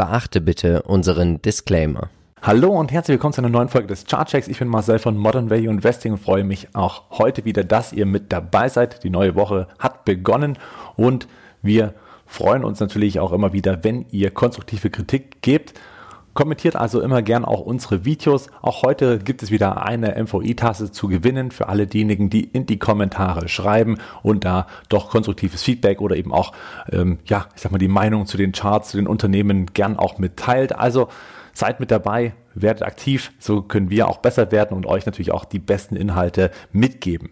Beachte 0.00 0.40
bitte 0.40 0.80
unseren 0.84 1.42
Disclaimer. 1.42 2.08
Hallo 2.40 2.70
und 2.70 2.90
herzlich 2.90 3.16
willkommen 3.16 3.34
zu 3.34 3.42
einer 3.42 3.50
neuen 3.50 3.68
Folge 3.68 3.86
des 3.86 4.06
Chartchecks. 4.06 4.48
Ich 4.48 4.58
bin 4.58 4.66
Marcel 4.66 4.98
von 4.98 5.14
Modern 5.14 5.50
Value 5.50 5.68
Investing 5.68 6.12
und 6.12 6.18
freue 6.22 6.42
mich 6.42 6.74
auch 6.74 7.02
heute 7.10 7.44
wieder, 7.44 7.64
dass 7.64 7.92
ihr 7.92 8.06
mit 8.06 8.32
dabei 8.32 8.70
seid. 8.70 9.04
Die 9.04 9.10
neue 9.10 9.34
Woche 9.34 9.68
hat 9.78 10.06
begonnen 10.06 10.56
und 10.96 11.28
wir 11.60 11.92
freuen 12.24 12.64
uns 12.64 12.80
natürlich 12.80 13.20
auch 13.20 13.30
immer 13.32 13.52
wieder, 13.52 13.84
wenn 13.84 14.06
ihr 14.08 14.30
konstruktive 14.30 14.88
Kritik 14.88 15.42
gebt. 15.42 15.74
Kommentiert 16.32 16.76
also 16.76 17.00
immer 17.00 17.22
gern 17.22 17.44
auch 17.44 17.60
unsere 17.60 18.04
Videos. 18.04 18.48
Auch 18.62 18.82
heute 18.82 19.18
gibt 19.18 19.42
es 19.42 19.50
wieder 19.50 19.84
eine 19.84 20.22
MVI-Tasse 20.22 20.92
zu 20.92 21.08
gewinnen 21.08 21.50
für 21.50 21.68
alle 21.68 21.88
diejenigen, 21.88 22.30
die 22.30 22.44
in 22.44 22.66
die 22.66 22.78
Kommentare 22.78 23.48
schreiben 23.48 23.98
und 24.22 24.44
da 24.44 24.66
doch 24.88 25.10
konstruktives 25.10 25.62
Feedback 25.62 26.00
oder 26.00 26.16
eben 26.16 26.32
auch, 26.32 26.52
ähm, 26.92 27.18
ja, 27.24 27.46
ich 27.56 27.62
sag 27.62 27.72
mal, 27.72 27.78
die 27.78 27.88
Meinung 27.88 28.26
zu 28.26 28.36
den 28.36 28.52
Charts, 28.52 28.90
zu 28.90 28.96
den 28.96 29.08
Unternehmen 29.08 29.66
gern 29.66 29.96
auch 29.96 30.18
mitteilt. 30.18 30.74
Also 30.76 31.08
seid 31.52 31.80
mit 31.80 31.90
dabei, 31.90 32.32
werdet 32.54 32.82
aktiv, 32.82 33.32
so 33.38 33.62
können 33.62 33.90
wir 33.90 34.08
auch 34.08 34.18
besser 34.18 34.52
werden 34.52 34.76
und 34.76 34.86
euch 34.86 35.06
natürlich 35.06 35.32
auch 35.32 35.44
die 35.44 35.58
besten 35.58 35.96
Inhalte 35.96 36.50
mitgeben. 36.72 37.30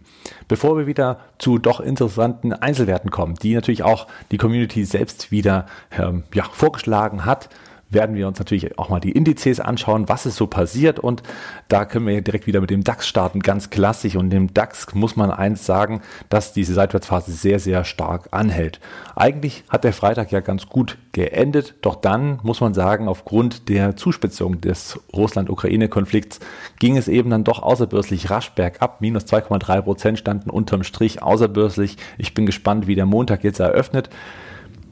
Bevor 0.49 0.77
wir 0.77 0.87
wieder 0.87 1.21
zu 1.39 1.59
doch 1.59 1.81
interessanten 1.81 2.53
Einzelwerten 2.53 3.11
kommen, 3.11 3.35
die 3.37 3.55
natürlich 3.55 3.83
auch 3.83 4.07
die 4.31 4.39
Community 4.39 4.85
selbst 4.85 5.31
wieder 5.31 5.67
ähm, 5.97 6.25
ja, 6.35 6.45
vorgeschlagen 6.45 7.25
hat, 7.25 7.49
werden 7.91 8.17
wir 8.17 8.29
uns 8.29 8.39
natürlich 8.39 8.79
auch 8.79 8.89
mal 8.89 9.01
die 9.01 9.13
Indizes 9.13 9.61
anschauen, 9.61 10.09
was 10.09 10.27
ist 10.27 10.37
so 10.37 10.47
passiert. 10.47 10.99
Und 10.99 11.23
da 11.69 11.85
können 11.85 12.07
wir 12.07 12.21
direkt 12.21 12.47
wieder 12.47 12.61
mit 12.61 12.71
dem 12.71 12.85
DAX 12.85 13.09
starten, 13.09 13.41
ganz 13.41 13.71
klassisch. 13.71 14.17
Und 14.17 14.31
dem 14.31 14.53
DAX 14.53 14.95
muss 14.95 15.17
man 15.17 15.31
eins 15.31 15.65
sagen, 15.65 16.03
dass 16.29 16.53
diese 16.53 16.75
Seitwärtsphase 16.75 17.33
sehr, 17.33 17.59
sehr 17.59 17.85
stark 17.85 18.29
anhält. 18.31 18.81
Eigentlich 19.17 19.65
hat 19.69 19.85
der 19.85 19.93
Freitag 19.93 20.31
ja 20.33 20.41
ganz 20.41 20.67
gut 20.67 20.99
geendet, 21.13 21.75
doch 21.81 21.97
dann 21.97 22.39
muss 22.43 22.61
man 22.61 22.75
sagen, 22.75 23.09
aufgrund 23.09 23.69
der 23.69 23.97
Zuspitzung 23.97 24.61
des 24.61 25.01
Russland-Ukraine-Konflikts 25.13 26.41
ging 26.79 26.97
es 26.97 27.09
eben 27.09 27.31
dann 27.31 27.45
doch 27.45 27.63
außerbörslich 27.63 28.31
rasch 28.31 28.51
bergab, 28.51 29.01
minus 29.01 29.25
2,3 29.25 29.83
Prozent 29.83 30.19
standen 30.19 30.51
unterm 30.51 30.85
Strich 30.85 31.23
außerbörslich. 31.23 31.97
Ich 32.19 32.35
bin 32.35 32.47
gespannt, 32.47 32.87
wie 32.87 32.95
der 32.95 33.07
Montag 33.07 33.43
jetzt 33.43 33.61
eröffnet 33.61 34.11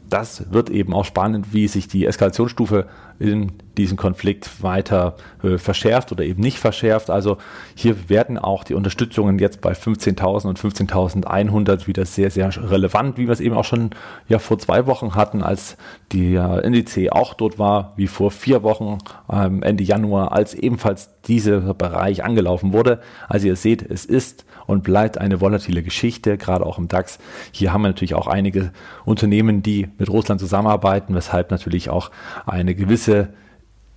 das 0.08 0.52
wird 0.52 0.70
eben 0.70 0.94
auch 0.94 1.04
spannend, 1.04 1.52
wie 1.52 1.68
sich 1.68 1.88
die 1.88 2.06
Eskalationsstufe 2.06 2.86
in 3.18 3.52
diesem 3.76 3.96
Konflikt 3.96 4.62
weiter 4.62 5.16
äh, 5.42 5.58
verschärft 5.58 6.12
oder 6.12 6.24
eben 6.24 6.42
nicht 6.42 6.58
verschärft. 6.58 7.10
Also 7.10 7.38
hier 7.74 8.08
werden 8.08 8.38
auch 8.38 8.64
die 8.64 8.74
Unterstützungen 8.74 9.38
jetzt 9.38 9.60
bei 9.60 9.72
15.000 9.72 10.46
und 10.46 10.58
15.100 10.58 11.86
wieder 11.86 12.04
sehr, 12.04 12.30
sehr 12.30 12.50
relevant, 12.70 13.16
wie 13.18 13.26
wir 13.26 13.32
es 13.32 13.40
eben 13.40 13.56
auch 13.56 13.64
schon 13.64 13.90
ja 14.28 14.38
vor 14.38 14.58
zwei 14.58 14.86
Wochen 14.86 15.14
hatten, 15.14 15.42
als 15.42 15.76
der 16.12 16.62
Indiz 16.64 16.96
auch 17.10 17.34
dort 17.34 17.58
war, 17.58 17.92
wie 17.96 18.06
vor 18.06 18.30
vier 18.30 18.62
Wochen 18.62 18.98
ähm, 19.30 19.62
Ende 19.62 19.84
Januar, 19.84 20.32
als 20.32 20.54
ebenfalls 20.54 21.10
dieser 21.22 21.74
Bereich 21.74 22.24
angelaufen 22.24 22.72
wurde. 22.72 23.00
Also 23.28 23.48
ihr 23.48 23.56
seht, 23.56 23.82
es 23.82 24.04
ist 24.04 24.44
und 24.66 24.82
bleibt 24.82 25.18
eine 25.18 25.40
volatile 25.40 25.82
Geschichte, 25.82 26.36
gerade 26.36 26.64
auch 26.66 26.78
im 26.78 26.88
DAX. 26.88 27.18
Hier 27.52 27.72
haben 27.72 27.82
wir 27.82 27.88
natürlich 27.88 28.14
auch 28.14 28.26
einige 28.26 28.72
Unternehmen, 29.04 29.62
die 29.62 29.88
mit 29.98 30.10
Russland 30.10 30.40
zusammenarbeiten, 30.40 31.14
weshalb 31.14 31.50
natürlich 31.50 31.90
auch 31.90 32.10
eine 32.46 32.74
gewisse, 32.74 33.28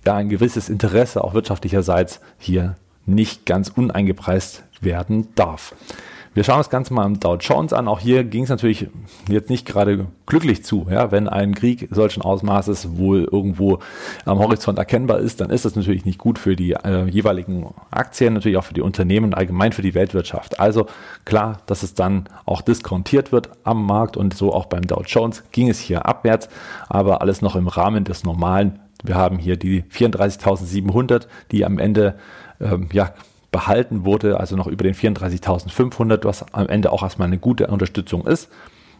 ja, 0.06 0.16
ein 0.16 0.28
gewisses 0.28 0.68
Interesse 0.68 1.22
auch 1.24 1.34
wirtschaftlicherseits 1.34 2.20
hier 2.38 2.76
nicht 3.06 3.46
ganz 3.46 3.68
uneingepreist 3.68 4.64
werden 4.80 5.28
darf. 5.34 5.74
Wir 6.32 6.44
schauen 6.44 6.58
das 6.58 6.70
Ganze 6.70 6.94
mal 6.94 7.06
im 7.06 7.18
Dow 7.18 7.34
Jones 7.34 7.72
an. 7.72 7.88
Auch 7.88 7.98
hier 7.98 8.22
ging 8.22 8.44
es 8.44 8.50
natürlich 8.50 8.86
jetzt 9.28 9.50
nicht 9.50 9.66
gerade 9.66 10.06
glücklich 10.26 10.64
zu. 10.64 10.86
Ja, 10.88 11.10
wenn 11.10 11.28
ein 11.28 11.56
Krieg 11.56 11.88
solchen 11.90 12.22
Ausmaßes 12.22 12.96
wohl 12.96 13.24
irgendwo 13.24 13.80
am 14.24 14.38
Horizont 14.38 14.78
erkennbar 14.78 15.18
ist, 15.18 15.40
dann 15.40 15.50
ist 15.50 15.64
das 15.64 15.74
natürlich 15.74 16.04
nicht 16.04 16.18
gut 16.18 16.38
für 16.38 16.54
die 16.54 16.74
äh, 16.74 17.04
jeweiligen 17.06 17.74
Aktien, 17.90 18.34
natürlich 18.34 18.58
auch 18.58 18.64
für 18.64 18.74
die 18.74 18.80
Unternehmen, 18.80 19.34
allgemein 19.34 19.72
für 19.72 19.82
die 19.82 19.94
Weltwirtschaft. 19.94 20.60
Also 20.60 20.86
klar, 21.24 21.62
dass 21.66 21.82
es 21.82 21.94
dann 21.94 22.28
auch 22.46 22.62
diskontiert 22.62 23.32
wird 23.32 23.50
am 23.64 23.84
Markt 23.84 24.16
und 24.16 24.32
so 24.32 24.52
auch 24.52 24.66
beim 24.66 24.86
Dow 24.86 25.02
Jones 25.04 25.42
ging 25.50 25.68
es 25.68 25.80
hier 25.80 26.06
abwärts, 26.06 26.48
aber 26.88 27.22
alles 27.22 27.42
noch 27.42 27.56
im 27.56 27.66
Rahmen 27.66 28.04
des 28.04 28.22
normalen. 28.22 28.78
Wir 29.02 29.16
haben 29.16 29.38
hier 29.38 29.56
die 29.56 29.82
34.700, 29.82 31.26
die 31.50 31.64
am 31.64 31.80
Ende 31.80 32.14
ähm, 32.60 32.88
ja 32.92 33.14
behalten 33.50 34.04
wurde, 34.04 34.38
also 34.38 34.56
noch 34.56 34.66
über 34.66 34.84
den 34.84 34.94
34.500, 34.94 36.24
was 36.24 36.52
am 36.52 36.68
Ende 36.68 36.92
auch 36.92 37.02
erstmal 37.02 37.28
eine 37.28 37.38
gute 37.38 37.66
Unterstützung 37.66 38.26
ist. 38.26 38.48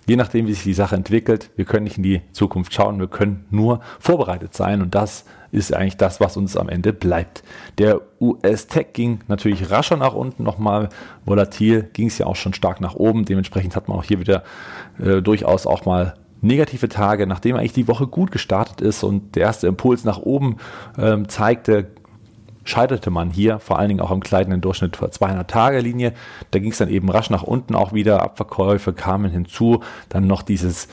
Je 0.06 0.16
nachdem, 0.16 0.46
wie 0.46 0.54
sich 0.54 0.64
die 0.64 0.74
Sache 0.74 0.96
entwickelt, 0.96 1.50
wir 1.56 1.64
können 1.64 1.84
nicht 1.84 1.98
in 1.98 2.02
die 2.02 2.22
Zukunft 2.32 2.72
schauen, 2.72 2.98
wir 2.98 3.06
können 3.06 3.44
nur 3.50 3.80
vorbereitet 3.98 4.54
sein 4.54 4.82
und 4.82 4.94
das 4.94 5.24
ist 5.52 5.74
eigentlich 5.74 5.96
das, 5.96 6.20
was 6.20 6.36
uns 6.36 6.56
am 6.56 6.68
Ende 6.68 6.92
bleibt. 6.92 7.42
Der 7.78 8.00
US-Tech 8.20 8.88
ging 8.92 9.20
natürlich 9.28 9.70
rascher 9.70 9.96
nach 9.96 10.14
unten, 10.14 10.42
nochmal 10.42 10.88
volatil, 11.24 11.90
ging 11.92 12.06
es 12.06 12.18
ja 12.18 12.26
auch 12.26 12.36
schon 12.36 12.54
stark 12.54 12.80
nach 12.80 12.94
oben, 12.94 13.24
dementsprechend 13.24 13.76
hat 13.76 13.88
man 13.88 13.98
auch 13.98 14.04
hier 14.04 14.20
wieder 14.20 14.42
äh, 14.98 15.20
durchaus 15.20 15.66
auch 15.66 15.84
mal 15.84 16.14
negative 16.40 16.88
Tage, 16.88 17.26
nachdem 17.26 17.56
eigentlich 17.56 17.72
die 17.72 17.88
Woche 17.88 18.06
gut 18.06 18.30
gestartet 18.30 18.80
ist 18.80 19.02
und 19.02 19.34
der 19.36 19.42
erste 19.42 19.66
Impuls 19.66 20.04
nach 20.04 20.18
oben 20.18 20.56
ähm, 20.98 21.28
zeigte, 21.28 21.88
scheiterte 22.64 23.10
man 23.10 23.30
hier, 23.30 23.58
vor 23.58 23.78
allen 23.78 23.88
Dingen 23.88 24.00
auch 24.00 24.10
im 24.10 24.20
kleinen 24.20 24.60
Durchschnitt 24.60 24.96
200-Tage-Linie. 24.96 26.12
Da 26.50 26.58
ging 26.58 26.72
es 26.72 26.78
dann 26.78 26.88
eben 26.88 27.10
rasch 27.10 27.30
nach 27.30 27.42
unten 27.42 27.74
auch 27.74 27.92
wieder, 27.92 28.22
Abverkäufe 28.22 28.92
kamen 28.92 29.30
hinzu, 29.30 29.82
dann 30.08 30.26
noch 30.26 30.42
dieses 30.42 30.88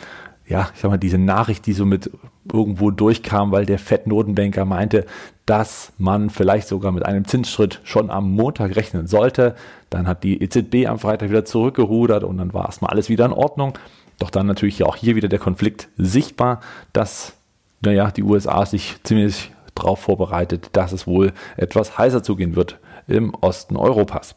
ja, 0.48 0.70
ich 0.74 0.80
sag 0.80 0.90
mal, 0.90 0.98
diese 0.98 1.18
Nachricht, 1.18 1.66
die 1.66 1.74
so 1.74 1.86
mit 1.86 2.10
irgendwo 2.52 2.90
durchkam, 2.90 3.52
weil 3.52 3.66
der 3.66 3.80
Fettnotenbanker 3.80 4.64
meinte, 4.64 5.06
dass 5.46 5.92
man 5.98 6.30
vielleicht 6.30 6.68
sogar 6.68 6.92
mit 6.92 7.06
einem 7.06 7.26
Zinsschritt 7.26 7.82
schon 7.84 8.10
am 8.10 8.32
Montag 8.32 8.76
rechnen 8.76 9.08
sollte. 9.08 9.56
Dann 9.90 10.08
hat 10.08 10.24
die 10.24 10.42
EZB 10.42 10.88
am 10.88 11.00
Freitag 11.00 11.30
wieder 11.30 11.46
zurückgerudert 11.46 12.24
und 12.24 12.38
dann 12.38 12.54
war 12.54 12.66
erstmal 12.66 12.92
alles 12.92 13.10
wieder 13.10 13.26
in 13.26 13.34
Ordnung. 13.34 13.78
Doch 14.20 14.30
dann 14.30 14.48
natürlich 14.48 14.84
auch 14.84 14.96
hier 14.96 15.16
wieder 15.16 15.28
der 15.28 15.40
Konflikt 15.40 15.90
sichtbar, 15.98 16.62
dass, 16.94 17.34
naja, 17.82 18.10
die 18.12 18.24
USA 18.24 18.66
sich 18.66 18.96
ziemlich 19.04 19.52
darauf 19.78 20.00
vorbereitet, 20.00 20.70
dass 20.74 20.92
es 20.92 21.08
wohl 21.08 21.34
etwas 21.56 21.98
heißer 21.98 22.24
zugehen 22.24 22.56
wird 22.56 22.80
im 23.08 23.34
Osten 23.36 23.78
Europas. 23.78 24.36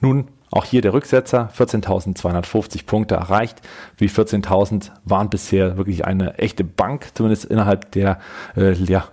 Nun 0.00 0.28
auch 0.50 0.64
hier 0.64 0.80
der 0.80 0.94
Rücksetzer, 0.94 1.50
14.250 1.56 2.86
Punkte 2.86 3.16
erreicht. 3.16 3.60
Wie 3.98 4.08
14.000 4.08 4.90
waren 5.04 5.28
bisher 5.28 5.76
wirklich 5.76 6.06
eine 6.06 6.38
echte 6.38 6.64
Bank, 6.64 7.08
zumindest 7.14 7.44
innerhalb 7.44 7.92
der 7.92 8.18
äh, 8.56 8.72
ja, 8.72 9.08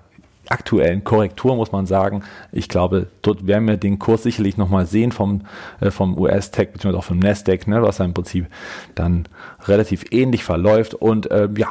aktuellen 0.48 1.04
Korrektur, 1.04 1.56
muss 1.56 1.72
man 1.72 1.86
sagen. 1.86 2.24
Ich 2.52 2.70
glaube, 2.70 3.08
dort 3.22 3.48
werden 3.48 3.68
wir 3.68 3.78
den 3.78 4.00
Kurs 4.00 4.24
sicherlich 4.24 4.56
nochmal 4.58 4.86
sehen 4.86 5.12
vom, 5.12 5.42
äh, 5.82 5.92
vom 5.92 6.18
US-Tech 6.18 6.72
bzw. 6.72 6.96
auch 6.96 7.04
vom 7.04 7.20
Nasdaq, 7.20 7.68
ne, 7.68 7.82
was 7.82 7.98
ja 7.98 8.06
im 8.06 8.14
Prinzip 8.14 8.48
dann 8.96 9.28
relativ 9.66 10.06
ähnlich 10.12 10.44
verläuft. 10.44 10.94
Und 10.94 11.30
äh, 11.32 11.50
ja, 11.58 11.70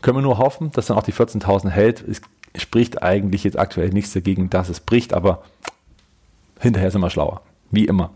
können 0.00 0.18
wir 0.18 0.22
nur 0.22 0.38
hoffen, 0.38 0.70
dass 0.72 0.86
dann 0.86 0.96
auch 0.96 1.02
die 1.02 1.12
14.000 1.12 1.70
hält. 1.70 2.06
Es 2.06 2.20
spricht 2.56 3.02
eigentlich 3.02 3.44
jetzt 3.44 3.58
aktuell 3.58 3.90
nichts 3.90 4.12
dagegen, 4.12 4.50
dass 4.50 4.68
es 4.68 4.80
bricht, 4.80 5.14
aber 5.14 5.42
hinterher 6.60 6.90
sind 6.90 7.00
wir 7.00 7.10
schlauer. 7.10 7.42
Wie 7.70 7.86
immer. 7.86 8.10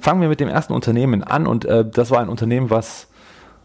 Fangen 0.00 0.20
wir 0.20 0.28
mit 0.28 0.40
dem 0.40 0.48
ersten 0.48 0.72
Unternehmen 0.72 1.22
an 1.22 1.46
und 1.46 1.64
äh, 1.64 1.88
das 1.88 2.10
war 2.10 2.20
ein 2.20 2.28
Unternehmen, 2.28 2.70
was 2.70 3.08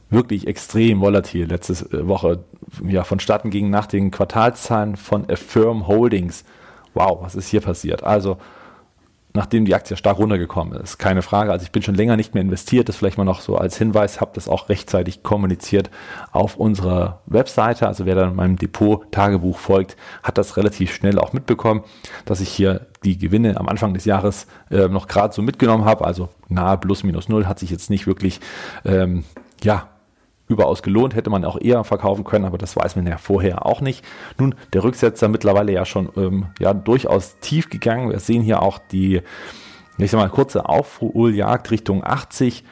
wirklich 0.10 0.48
extrem 0.48 1.02
volatil 1.02 1.46
letzte 1.46 1.74
äh, 1.96 2.08
Woche 2.08 2.44
ja, 2.88 3.04
vonstatten 3.04 3.50
ging 3.50 3.70
nach 3.70 3.88
den 3.88 4.12
Quartalszahlen 4.12 4.96
von 4.96 5.30
Affirm 5.30 5.88
Holdings. 5.88 6.44
Wow, 6.94 7.24
was 7.24 7.36
ist 7.36 7.48
hier 7.48 7.62
passiert? 7.62 8.04
Also 8.04 8.38
nachdem 9.34 9.66
die 9.66 9.74
Aktie 9.74 9.98
stark 9.98 10.20
runtergekommen 10.20 10.80
ist. 10.80 10.98
Keine 11.00 11.22
Frage. 11.22 11.52
Also 11.52 11.64
ich 11.64 11.72
bin 11.72 11.82
schon 11.82 11.96
länger 11.96 12.16
nicht 12.16 12.34
mehr 12.34 12.42
investiert. 12.42 12.88
Das 12.88 12.96
vielleicht 12.96 13.18
mal 13.18 13.24
noch 13.24 13.42
so 13.42 13.58
als 13.58 13.78
Hinweis. 13.78 14.22
Habe 14.22 14.32
das 14.36 14.48
auch 14.48 14.70
rechtzeitig 14.70 15.24
kommuniziert 15.24 15.90
auf 16.32 16.56
unserer 16.56 17.22
Webseite. 17.26 17.88
Also 17.88 18.06
wer 18.06 18.16
dann 18.16 18.36
meinem 18.36 18.58
Depot-Tagebuch 18.58 19.58
folgt, 19.58 19.98
hat 20.22 20.38
das 20.38 20.56
relativ 20.58 20.94
schnell 20.94 21.18
auch 21.18 21.34
mitbekommen, 21.34 21.84
dass 22.26 22.42
ich 22.42 22.50
hier 22.50 22.88
die 23.04 23.18
Gewinne 23.18 23.58
am 23.58 23.68
Anfang 23.68 23.94
des 23.94 24.06
Jahres 24.06 24.48
äh, 24.70 24.88
noch 24.88 25.08
gerade 25.08 25.34
so 25.34 25.42
mitgenommen 25.42 25.86
habe. 25.86 26.06
Also 26.06 26.30
nahe 26.48 26.78
plus 26.78 27.04
minus 27.04 27.28
null 27.28 27.48
hat 27.48 27.60
sich 27.60 27.72
jetzt 27.72 27.90
nicht 27.90 28.06
wirklich 28.06 28.40
ähm, 28.86 29.24
ja 29.64 29.90
überaus 30.48 30.84
gelohnt, 30.84 31.16
hätte 31.16 31.30
man 31.30 31.46
auch 31.46 31.60
eher 31.60 31.84
verkaufen 31.84 32.24
können, 32.24 32.46
aber 32.46 32.58
das 32.58 32.76
weiß 32.76 32.96
man 32.96 33.08
ja 33.08 33.18
vorher 33.18 33.66
auch 33.66 33.82
nicht. 33.82 34.04
Nun, 34.38 34.56
der 34.74 34.84
Rücksetzer 34.84 35.28
mittlerweile 35.28 35.72
ja 35.72 35.86
schon 35.86 36.10
ähm, 36.18 36.48
ja, 36.60 36.74
durchaus 36.74 37.40
tief 37.40 37.70
gegangen. 37.70 38.10
Wir 38.10 38.20
sehen 38.20 38.42
hier 38.42 38.62
auch 38.62 38.78
die, 38.78 39.22
ich 39.98 40.12
sag 40.12 40.20
mal, 40.20 40.30
kurze 40.30 40.68
Aufholjagd 40.68 41.72
Richtung 41.72 42.04
80 42.04 42.64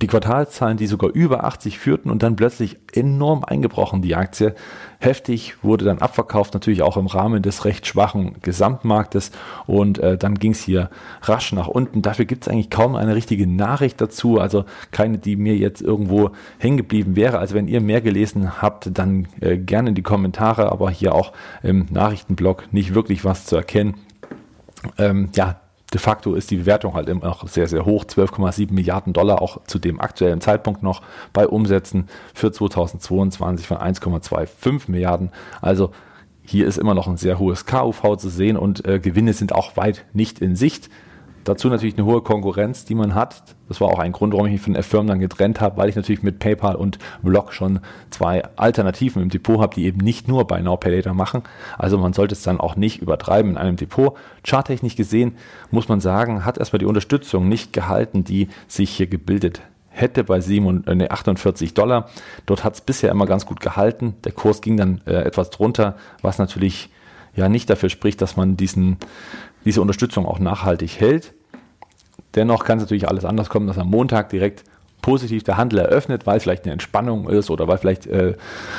die 0.00 0.06
Quartalzahlen, 0.06 0.76
die 0.76 0.86
sogar 0.86 1.10
über 1.10 1.44
80 1.44 1.78
führten 1.78 2.10
und 2.10 2.22
dann 2.22 2.36
plötzlich 2.36 2.78
enorm 2.92 3.42
eingebrochen, 3.44 4.00
die 4.00 4.14
Aktie. 4.14 4.54
Heftig 5.00 5.56
wurde 5.62 5.84
dann 5.84 5.98
abverkauft, 5.98 6.54
natürlich 6.54 6.82
auch 6.82 6.96
im 6.96 7.06
Rahmen 7.06 7.42
des 7.42 7.64
recht 7.64 7.86
schwachen 7.86 8.36
Gesamtmarktes 8.42 9.32
und 9.66 9.98
äh, 9.98 10.16
dann 10.16 10.36
ging 10.36 10.52
es 10.52 10.60
hier 10.60 10.90
rasch 11.22 11.52
nach 11.52 11.66
unten. 11.66 12.02
Dafür 12.02 12.26
gibt 12.26 12.44
es 12.44 12.48
eigentlich 12.48 12.70
kaum 12.70 12.94
eine 12.94 13.16
richtige 13.16 13.46
Nachricht 13.46 14.00
dazu, 14.00 14.38
also 14.38 14.64
keine, 14.92 15.18
die 15.18 15.36
mir 15.36 15.56
jetzt 15.56 15.82
irgendwo 15.82 16.30
hängen 16.58 16.76
geblieben 16.76 17.16
wäre. 17.16 17.38
Also 17.38 17.56
wenn 17.56 17.66
ihr 17.66 17.80
mehr 17.80 18.00
gelesen 18.00 18.62
habt, 18.62 18.90
dann 18.96 19.26
äh, 19.40 19.58
gerne 19.58 19.90
in 19.90 19.94
die 19.96 20.02
Kommentare, 20.02 20.70
aber 20.70 20.90
hier 20.90 21.14
auch 21.14 21.32
im 21.62 21.86
Nachrichtenblog 21.90 22.72
nicht 22.72 22.94
wirklich 22.94 23.24
was 23.24 23.46
zu 23.46 23.56
erkennen. 23.56 23.94
Ähm, 24.96 25.30
ja, 25.34 25.60
de 25.92 26.00
facto 26.00 26.34
ist 26.34 26.50
die 26.50 26.56
Bewertung 26.56 26.94
halt 26.94 27.08
immer 27.08 27.24
noch 27.24 27.48
sehr, 27.48 27.66
sehr 27.66 27.86
hoch. 27.86 28.04
12,7 28.04 28.72
Milliarden 28.72 29.12
Dollar 29.12 29.40
auch 29.40 29.64
zu 29.64 29.78
dem 29.78 30.00
aktuellen 30.00 30.40
Zeitpunkt 30.40 30.82
noch 30.82 31.02
bei 31.32 31.46
Umsätzen 31.46 32.08
für 32.34 32.52
2022 32.52 33.66
von 33.66 33.78
1,25 33.78 34.90
Milliarden. 34.90 35.30
Also 35.62 35.90
hier 36.42 36.66
ist 36.66 36.78
immer 36.78 36.94
noch 36.94 37.06
ein 37.06 37.16
sehr 37.16 37.38
hohes 37.38 37.66
KUV 37.66 38.16
zu 38.16 38.28
sehen 38.28 38.56
und 38.56 38.86
äh, 38.86 38.98
Gewinne 38.98 39.32
sind 39.32 39.54
auch 39.54 39.76
weit 39.76 40.04
nicht 40.12 40.40
in 40.40 40.56
Sicht. 40.56 40.90
Dazu 41.48 41.70
natürlich 41.70 41.96
eine 41.96 42.04
hohe 42.04 42.20
Konkurrenz, 42.20 42.84
die 42.84 42.94
man 42.94 43.14
hat. 43.14 43.42
Das 43.68 43.80
war 43.80 43.88
auch 43.88 44.00
ein 44.00 44.12
Grund, 44.12 44.34
warum 44.34 44.44
ich 44.44 44.52
mich 44.52 44.60
von 44.60 44.76
Affirm 44.76 45.06
dann 45.06 45.18
getrennt 45.18 45.62
habe, 45.62 45.78
weil 45.78 45.88
ich 45.88 45.96
natürlich 45.96 46.22
mit 46.22 46.40
PayPal 46.40 46.76
und 46.76 46.98
Block 47.22 47.54
schon 47.54 47.80
zwei 48.10 48.44
Alternativen 48.56 49.22
im 49.22 49.30
Depot 49.30 49.58
habe, 49.58 49.74
die 49.74 49.86
eben 49.86 49.96
nicht 49.96 50.28
nur 50.28 50.46
bei 50.46 50.60
Now 50.60 50.76
Pay 50.76 50.96
Later 50.96 51.14
machen. 51.14 51.44
Also 51.78 51.96
man 51.96 52.12
sollte 52.12 52.34
es 52.34 52.42
dann 52.42 52.60
auch 52.60 52.76
nicht 52.76 53.00
übertreiben 53.00 53.52
in 53.52 53.56
einem 53.56 53.76
Depot. 53.76 54.14
Charttechnisch 54.46 54.94
gesehen 54.94 55.36
muss 55.70 55.88
man 55.88 56.00
sagen, 56.00 56.44
hat 56.44 56.58
erstmal 56.58 56.80
die 56.80 56.84
Unterstützung 56.84 57.48
nicht 57.48 57.72
gehalten, 57.72 58.24
die 58.24 58.48
sich 58.66 58.90
hier 58.90 59.06
gebildet 59.06 59.62
hätte 59.88 60.24
bei 60.24 60.40
48 60.40 61.72
Dollar. 61.72 62.10
Dort 62.44 62.62
hat 62.62 62.74
es 62.74 62.82
bisher 62.82 63.10
immer 63.10 63.24
ganz 63.24 63.46
gut 63.46 63.60
gehalten. 63.60 64.16
Der 64.24 64.32
Kurs 64.32 64.60
ging 64.60 64.76
dann 64.76 65.00
äh, 65.06 65.14
etwas 65.14 65.48
drunter, 65.48 65.96
was 66.20 66.36
natürlich 66.36 66.90
ja 67.34 67.48
nicht 67.48 67.70
dafür 67.70 67.88
spricht, 67.88 68.20
dass 68.20 68.36
man 68.36 68.58
diesen, 68.58 68.98
diese 69.64 69.80
Unterstützung 69.80 70.26
auch 70.26 70.40
nachhaltig 70.40 71.00
hält. 71.00 71.32
Dennoch 72.38 72.62
kann 72.64 72.78
es 72.78 72.84
natürlich 72.84 73.08
alles 73.08 73.24
anders 73.24 73.48
kommen, 73.48 73.66
dass 73.66 73.78
am 73.78 73.90
Montag 73.90 74.28
direkt 74.28 74.62
positiv 75.02 75.42
der 75.42 75.56
Handel 75.56 75.80
eröffnet, 75.80 76.24
weil 76.24 76.38
vielleicht 76.38 76.62
eine 76.62 76.72
Entspannung 76.72 77.28
ist 77.28 77.50
oder 77.50 77.66
weil 77.66 77.78
vielleicht, 77.78 78.06
äh, 78.06 78.36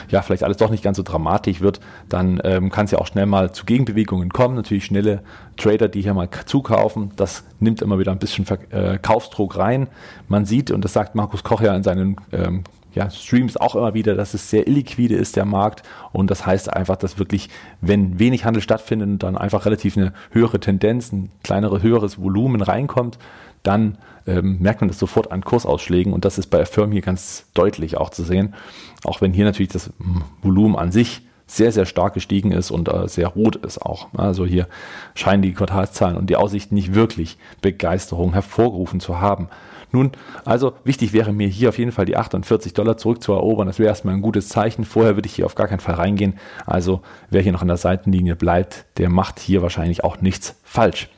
ja, 0.08 0.22
vielleicht 0.22 0.46
alles 0.46 0.56
doch 0.56 0.70
nicht 0.70 0.82
ganz 0.82 0.96
so 0.96 1.04
dramatisch 1.04 1.60
wird, 1.60 1.82
dann 2.08 2.40
ähm, 2.46 2.72
kann 2.72 2.86
es 2.86 2.92
ja 2.92 3.00
auch 3.00 3.08
schnell 3.08 3.26
mal 3.26 3.52
zu 3.52 3.66
Gegenbewegungen 3.66 4.30
kommen. 4.30 4.56
Natürlich 4.56 4.86
schnelle 4.86 5.24
Trader, 5.58 5.90
die 5.90 6.02
hier 6.02 6.14
mal 6.14 6.30
zukaufen, 6.46 7.12
das 7.18 7.44
nimmt 7.60 7.82
immer 7.82 8.00
wieder 8.00 8.14
ein 8.14 8.20
bisschen 8.20 8.46
Verkaufsdruck 8.46 9.56
äh, 9.56 9.60
rein. 9.60 9.88
Man 10.30 10.46
sieht, 10.46 10.72
und 10.72 10.86
das 10.86 10.94
sagt 10.94 11.16
Markus 11.16 11.44
Koch 11.44 11.60
ja 11.60 11.76
in 11.76 11.84
seinen 11.84 12.16
ähm, 12.32 12.64
ja, 12.94 13.10
Streams 13.10 13.58
auch 13.58 13.76
immer 13.76 13.94
wieder, 13.94 14.16
dass 14.16 14.34
es 14.34 14.50
sehr 14.50 14.68
illiquide 14.68 15.16
ist, 15.16 15.36
der 15.36 15.46
Markt. 15.46 15.84
Und 16.12 16.32
das 16.32 16.46
heißt 16.46 16.74
einfach, 16.74 16.96
dass 16.96 17.20
wirklich, 17.20 17.50
wenn 17.82 18.20
wenig 18.20 18.46
Handel 18.46 18.64
stattfindet, 18.64 19.24
dann 19.24 19.38
einfach 19.38 19.66
relativ 19.66 19.96
eine 19.96 20.14
höhere 20.32 20.60
Tendenz, 20.60 21.12
ein 21.12 21.30
kleineres, 21.44 21.84
höheres 21.84 22.20
Volumen 22.22 22.62
reinkommt, 22.62 23.20
dann 23.64 23.98
ähm, 24.28 24.58
merkt 24.60 24.82
man 24.82 24.88
das 24.88 25.00
sofort 25.00 25.32
an 25.32 25.44
Kursausschlägen. 25.44 26.14
Und 26.14 26.26
das 26.26 26.38
ist 26.38 26.48
bei 26.48 26.62
Affirm 26.62 26.92
hier 26.92 27.02
ganz 27.02 27.46
deutlich 27.54 27.98
auch 27.98 28.10
zu 28.10 28.24
sehen. 28.24 28.56
Auch 29.04 29.22
wenn 29.22 29.34
hier 29.34 29.46
natürlich 29.46 29.72
das 29.72 29.92
hm, 30.00 30.24
Volumen 30.42 30.76
an 30.76 30.92
sich 30.92 31.22
sehr, 31.48 31.72
sehr 31.72 31.86
stark 31.86 32.14
gestiegen 32.14 32.52
ist 32.52 32.70
und 32.70 32.90
äh, 32.90 33.08
sehr 33.08 33.28
rot 33.28 33.56
ist 33.56 33.82
auch. 33.82 34.08
Also 34.14 34.46
hier 34.46 34.68
scheinen 35.16 35.42
die 35.42 35.54
Quartalszahlen 35.54 36.16
und 36.16 36.30
die 36.30 36.36
Aussichten 36.36 36.76
nicht 36.76 36.94
wirklich 36.94 37.38
Begeisterung 37.62 38.34
hervorgerufen 38.34 39.00
zu 39.00 39.20
haben. 39.20 39.50
Nun, 39.92 40.12
also 40.46 40.74
wichtig 40.84 41.14
wäre 41.14 41.34
mir 41.34 41.48
hier 41.48 41.70
auf 41.70 41.80
jeden 41.80 41.92
Fall 41.92 42.06
die 42.06 42.16
48 42.16 42.74
Dollar 42.76 42.98
zurückzuerobern. 42.98 43.66
Das 43.66 43.80
wäre 43.80 43.90
erstmal 43.90 44.14
ein 44.14 44.22
gutes 44.22 44.48
Zeichen. 44.48 44.86
Vorher 44.86 45.18
würde 45.18 45.26
ich 45.26 45.34
hier 45.34 45.48
auf 45.48 45.56
gar 45.56 45.68
keinen 45.68 45.80
Fall 45.80 45.96
reingehen. 45.96 46.38
Also 46.68 47.02
wer 47.32 47.42
hier 47.42 47.52
noch 47.52 47.64
an 47.64 47.68
der 47.68 47.78
Seitenlinie 47.78 48.36
bleibt, 48.36 48.86
der 48.98 49.10
macht 49.10 49.40
hier 49.40 49.64
wahrscheinlich 49.64 50.04
auch 50.04 50.22
nichts 50.22 50.56
falsch. 50.64 51.10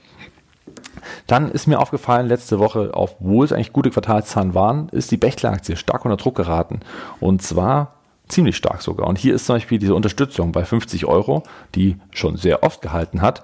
Dann 1.28 1.52
ist 1.52 1.68
mir 1.68 1.80
aufgefallen, 1.80 2.28
letzte 2.28 2.60
Woche, 2.60 2.92
obwohl 2.94 3.46
es 3.46 3.52
eigentlich 3.52 3.74
gute 3.74 3.90
Quartalszahlen 3.90 4.54
waren, 4.54 4.90
ist 4.90 5.12
die 5.12 5.18
Bechtle-Aktie 5.18 5.75
stark 5.75 6.06
unter 6.06 6.18
Druck 6.18 6.36
geraten. 6.36 6.81
Und 7.19 7.42
zwar 7.42 7.94
ziemlich 8.28 8.56
stark 8.56 8.81
sogar. 8.81 9.08
Und 9.08 9.18
hier 9.18 9.36
ist 9.36 9.46
zum 9.46 9.56
Beispiel 9.56 9.80
diese 9.80 9.96
Unterstützung 9.96 10.52
bei 10.52 10.63
50 10.63 11.06
Euro, 11.06 11.44
die 11.75 11.98
schon 12.12 12.38
sehr 12.38 12.63
oft 12.63 12.81
gehalten 12.81 13.22
hat, 13.22 13.44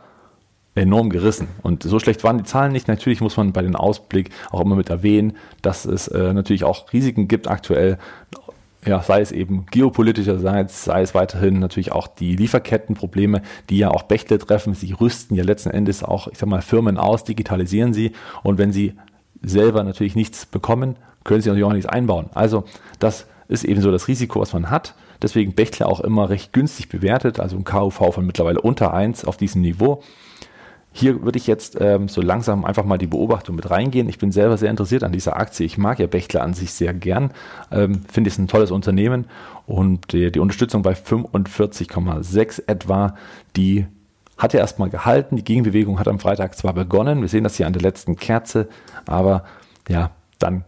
enorm 0.76 1.10
gerissen. 1.10 1.48
Und 1.64 1.84
so 1.84 2.00
schlecht 2.00 2.24
waren 2.24 2.38
die 2.38 2.44
Zahlen 2.44 2.72
nicht. 2.72 2.88
Natürlich 2.88 3.22
muss 3.22 3.38
man 3.38 3.52
bei 3.52 3.62
den 3.62 3.76
Ausblick 3.76 4.30
auch 4.52 4.62
immer 4.62 4.76
mit 4.76 4.90
erwähnen, 4.90 5.36
dass 5.62 5.86
es 5.86 6.08
äh, 6.08 6.34
natürlich 6.34 6.64
auch 6.64 6.94
Risiken 6.94 7.28
gibt 7.28 7.48
aktuell. 7.48 7.98
Ja, 8.88 9.02
sei 9.02 9.22
es 9.22 9.32
eben 9.32 9.66
geopolitischerseits, 9.66 10.86
sei 10.86 11.02
es 11.02 11.14
weiterhin 11.14 11.60
natürlich 11.60 11.92
auch 11.92 12.08
die 12.08 12.36
Lieferkettenprobleme, 12.36 13.42
die 13.70 13.78
ja 13.78 13.92
auch 13.92 14.04
Bechtle 14.04 14.40
treffen. 14.40 14.74
Sie 14.74 14.94
rüsten 14.94 15.36
ja 15.36 15.44
letzten 15.44 15.72
Endes 15.72 16.04
auch, 16.04 16.28
ich 16.30 16.38
sag 16.38 16.48
mal, 16.48 16.62
Firmen 16.62 16.98
aus, 16.98 17.24
digitalisieren 17.26 17.94
sie. 17.94 18.14
Und 18.44 18.58
wenn 18.58 18.72
sie 18.72 18.94
selber 19.42 19.84
natürlich 19.84 20.16
nichts 20.16 20.46
bekommen, 20.46 20.96
können 21.24 21.42
sie 21.42 21.50
natürlich 21.50 21.68
auch 21.68 21.74
nichts 21.74 21.90
einbauen. 21.90 22.30
Also 22.34 22.64
das 23.00 23.28
ist 23.50 23.66
eben 23.66 23.82
so 23.82 23.92
das 23.92 24.08
Risiko, 24.08 24.40
was 24.40 24.54
man 24.54 24.70
hat. 24.70 24.96
Deswegen 25.22 25.54
Bechtle 25.54 25.88
auch 25.88 26.00
immer 26.00 26.30
recht 26.30 26.54
günstig 26.54 26.90
bewertet, 26.90 27.40
also 27.40 27.58
ein 27.58 27.64
KUV 27.64 28.14
von 28.14 28.26
mittlerweile 28.26 28.62
unter 28.62 28.94
1 28.94 29.26
auf 29.26 29.38
diesem 29.38 29.62
Niveau. 29.62 30.04
Hier 30.98 31.22
würde 31.22 31.38
ich 31.38 31.46
jetzt 31.46 31.78
ähm, 31.80 32.08
so 32.08 32.22
langsam 32.22 32.66
einfach 32.66 32.84
mal 32.84 32.98
die 32.98 33.06
Beobachtung 33.06 33.56
mit 33.56 33.70
reingehen. 33.70 34.10
Ich 34.10 34.18
bin 34.18 34.32
selber 34.32 34.58
sehr 34.58 34.72
interessiert 34.72 35.04
an 35.04 35.12
dieser 35.12 35.38
Aktie. 35.38 35.64
Ich 35.64 35.78
mag 35.78 36.00
ja 36.00 36.08
Bechtle 36.08 36.42
an 36.42 36.56
sich 36.56 36.74
sehr 36.74 36.92
gern. 36.92 37.30
Ähm, 37.72 38.02
Finde 38.12 38.32
es 38.32 38.40
ein 38.40 38.48
tolles 38.48 38.72
Unternehmen 38.72 39.26
und 39.68 40.12
die, 40.12 40.32
die 40.32 40.40
Unterstützung 40.40 40.82
bei 40.82 40.94
45,6 40.94 42.64
etwa, 42.66 43.16
die 43.56 43.86
hat 44.40 44.56
er 44.56 44.60
erstmal 44.62 44.90
gehalten. 44.90 45.36
Die 45.36 45.44
Gegenbewegung 45.44 46.00
hat 46.00 46.08
am 46.08 46.18
Freitag 46.18 46.58
zwar 46.58 46.74
begonnen. 46.74 47.22
Wir 47.22 47.28
sehen 47.28 47.44
das 47.44 47.58
hier 47.58 47.68
an 47.68 47.74
der 47.74 47.84
letzten 47.84 48.16
Kerze, 48.16 48.68
aber 49.06 49.44
ja, 49.88 50.10
dann 50.40 50.64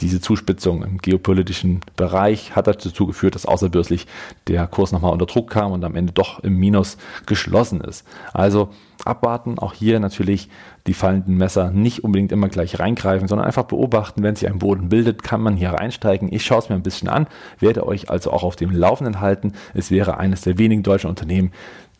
diese 0.00 0.20
Zuspitzung 0.20 0.82
im 0.82 0.98
geopolitischen 0.98 1.80
Bereich 1.96 2.54
hat 2.54 2.66
dazu 2.66 3.06
geführt, 3.06 3.34
dass 3.34 3.46
außerbörslich 3.46 4.06
der 4.46 4.66
Kurs 4.66 4.92
nochmal 4.92 5.12
unter 5.12 5.26
Druck 5.26 5.50
kam 5.50 5.72
und 5.72 5.84
am 5.84 5.96
Ende 5.96 6.12
doch 6.12 6.40
im 6.40 6.58
Minus 6.58 6.98
geschlossen 7.24 7.80
ist. 7.80 8.06
Also 8.34 8.70
abwarten, 9.04 9.58
auch 9.58 9.72
hier 9.72 9.98
natürlich 10.00 10.48
die 10.86 10.94
fallenden 10.94 11.36
Messer 11.36 11.70
nicht 11.70 12.04
unbedingt 12.04 12.32
immer 12.32 12.48
gleich 12.48 12.78
reingreifen, 12.78 13.28
sondern 13.28 13.46
einfach 13.46 13.64
beobachten, 13.64 14.22
wenn 14.22 14.36
sich 14.36 14.48
ein 14.48 14.58
Boden 14.58 14.88
bildet, 14.88 15.22
kann 15.22 15.40
man 15.40 15.56
hier 15.56 15.70
reinsteigen. 15.70 16.32
Ich 16.32 16.44
schaue 16.44 16.58
es 16.58 16.68
mir 16.68 16.74
ein 16.74 16.82
bisschen 16.82 17.08
an, 17.08 17.26
werde 17.58 17.86
euch 17.86 18.10
also 18.10 18.32
auch 18.32 18.42
auf 18.42 18.56
dem 18.56 18.70
Laufenden 18.70 19.20
halten. 19.20 19.52
Es 19.74 19.90
wäre 19.90 20.18
eines 20.18 20.42
der 20.42 20.58
wenigen 20.58 20.82
deutschen 20.82 21.08
Unternehmen, 21.08 21.52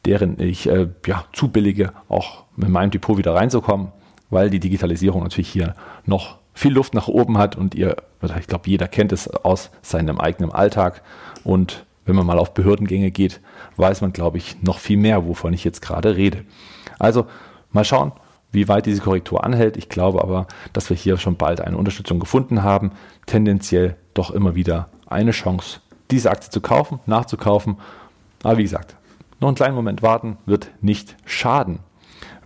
deren 0.05 0.39
ich 0.39 0.69
äh, 0.69 0.89
ja, 1.07 1.25
zu 1.33 1.49
billige, 1.49 1.93
auch 2.09 2.45
mit 2.57 2.69
meinem 2.69 2.91
Depot 2.91 3.17
wieder 3.17 3.35
reinzukommen, 3.35 3.89
weil 4.31 4.51
die 4.51 4.61
Digitalisierung 4.61 5.23
natürlich 5.23 5.49
hier 5.49 5.75
noch 6.05 6.39
viel 6.57 6.73
Luft 6.73 6.95
nach 6.95 7.07
oben 7.07 7.37
hat 7.37 7.55
und 7.55 7.75
ihr, 7.75 7.97
ich 8.41 8.47
glaube, 8.47 8.69
jeder 8.69 8.89
kennt 8.89 9.13
es 9.13 9.29
aus 9.29 9.71
seinem 9.83 10.19
eigenen 10.19 10.51
Alltag. 10.51 11.03
Und 11.45 11.85
wenn 12.07 12.17
man 12.17 12.25
mal 12.25 12.39
auf 12.39 12.55
Behördengänge 12.55 13.11
geht, 13.11 13.41
weiß 13.77 14.01
man, 14.01 14.15
glaube 14.15 14.39
ich, 14.39 14.63
noch 14.63 14.79
viel 14.79 14.97
mehr, 14.97 15.27
wovon 15.27 15.53
ich 15.53 15.65
jetzt 15.65 15.83
gerade 15.83 16.17
rede. 16.17 16.45
Also 16.99 17.27
mal 17.73 17.85
schauen, 17.85 18.13
wie 18.53 18.69
weit 18.69 18.87
diese 18.87 19.03
Korrektur 19.03 19.45
anhält. 19.45 19.77
Ich 19.77 19.91
glaube 19.91 20.23
aber, 20.23 20.47
dass 20.73 20.89
wir 20.89 20.97
hier 20.97 21.19
schon 21.19 21.37
bald 21.37 21.61
eine 21.61 21.77
Unterstützung 21.77 22.21
gefunden 22.21 22.63
haben. 22.63 22.93
Tendenziell 23.27 23.97
doch 24.15 24.31
immer 24.31 24.55
wieder 24.55 24.89
eine 25.07 25.33
Chance, 25.33 25.81
diese 26.11 26.31
Aktie 26.31 26.51
zu 26.51 26.63
kaufen, 26.63 27.01
nachzukaufen. 27.05 27.77
Aber 28.43 28.57
wie 28.57 28.63
gesagt, 28.63 28.97
noch 29.41 29.49
einen 29.49 29.57
kleinen 29.57 29.75
Moment 29.75 30.03
warten 30.03 30.39
wird 30.47 30.71
nicht 30.81 31.17
schaden. 31.27 31.81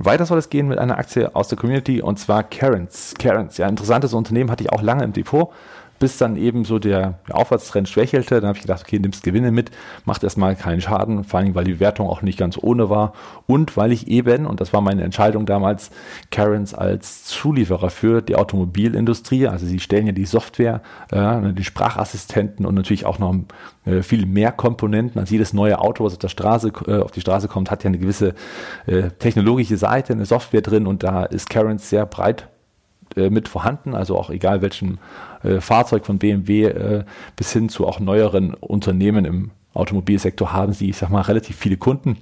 Weiter 0.02 0.24
soll 0.24 0.38
es 0.38 0.48
gehen 0.48 0.66
mit 0.66 0.78
einer 0.78 0.96
Aktie 0.96 1.34
aus 1.34 1.48
der 1.48 1.58
Community 1.58 2.00
und 2.00 2.18
zwar 2.18 2.42
Carens. 2.42 3.14
Carens, 3.18 3.58
ja, 3.58 3.68
interessantes 3.68 4.14
Unternehmen 4.14 4.50
hatte 4.50 4.64
ich 4.64 4.72
auch 4.72 4.80
lange 4.80 5.04
im 5.04 5.12
Depot 5.12 5.52
bis 6.00 6.16
dann 6.16 6.36
eben 6.36 6.64
so 6.64 6.80
der 6.80 7.20
Aufwärtstrend 7.30 7.88
schwächelte. 7.88 8.40
Dann 8.40 8.48
habe 8.48 8.56
ich 8.56 8.62
gedacht, 8.62 8.82
okay, 8.84 8.98
nimmst 8.98 9.22
Gewinne 9.22 9.52
mit, 9.52 9.70
macht 10.06 10.24
erstmal 10.24 10.56
keinen 10.56 10.80
Schaden, 10.80 11.22
vor 11.22 11.38
allem 11.38 11.54
weil 11.54 11.64
die 11.64 11.78
Wertung 11.78 12.08
auch 12.08 12.22
nicht 12.22 12.38
ganz 12.38 12.58
ohne 12.60 12.90
war 12.90 13.12
und 13.46 13.76
weil 13.76 13.92
ich 13.92 14.08
eben, 14.08 14.46
und 14.46 14.60
das 14.60 14.72
war 14.72 14.80
meine 14.80 15.04
Entscheidung 15.04 15.46
damals, 15.46 15.90
Karens 16.30 16.74
als 16.74 17.24
Zulieferer 17.24 17.90
für 17.90 18.22
die 18.22 18.34
Automobilindustrie, 18.34 19.46
also 19.46 19.66
sie 19.66 19.78
stellen 19.78 20.06
ja 20.06 20.12
die 20.12 20.24
Software, 20.24 20.80
äh, 21.12 21.52
die 21.52 21.64
Sprachassistenten 21.64 22.64
und 22.64 22.74
natürlich 22.74 23.04
auch 23.04 23.18
noch 23.18 23.34
äh, 23.84 24.02
viel 24.02 24.24
mehr 24.24 24.52
Komponenten. 24.52 25.20
Also 25.20 25.32
jedes 25.32 25.52
neue 25.52 25.78
Auto, 25.78 26.04
was 26.04 26.14
auf 26.14 26.18
der 26.18 26.28
Straße, 26.28 26.72
äh, 26.86 27.00
auf 27.00 27.10
die 27.10 27.20
Straße 27.20 27.46
kommt, 27.46 27.70
hat 27.70 27.84
ja 27.84 27.88
eine 27.88 27.98
gewisse 27.98 28.34
äh, 28.86 29.10
technologische 29.18 29.76
Seite, 29.76 30.14
eine 30.14 30.24
Software 30.24 30.62
drin 30.62 30.86
und 30.86 31.02
da 31.02 31.24
ist 31.24 31.50
Karens 31.50 31.90
sehr 31.90 32.06
breit 32.06 32.48
äh, 33.16 33.30
mit 33.30 33.48
vorhanden, 33.48 33.94
also 33.94 34.16
auch 34.16 34.30
egal 34.30 34.62
welchem 34.62 34.98
äh, 35.42 35.60
Fahrzeug 35.60 36.06
von 36.06 36.18
BMW 36.18 36.64
äh, 36.64 37.04
bis 37.36 37.52
hin 37.52 37.68
zu 37.68 37.86
auch 37.86 38.00
neueren 38.00 38.54
Unternehmen 38.54 39.24
im 39.24 39.50
Automobilsektor 39.74 40.52
haben 40.52 40.72
sie, 40.72 40.90
ich 40.90 40.96
sag 40.96 41.10
mal, 41.10 41.22
relativ 41.22 41.56
viele 41.56 41.76
Kunden. 41.76 42.16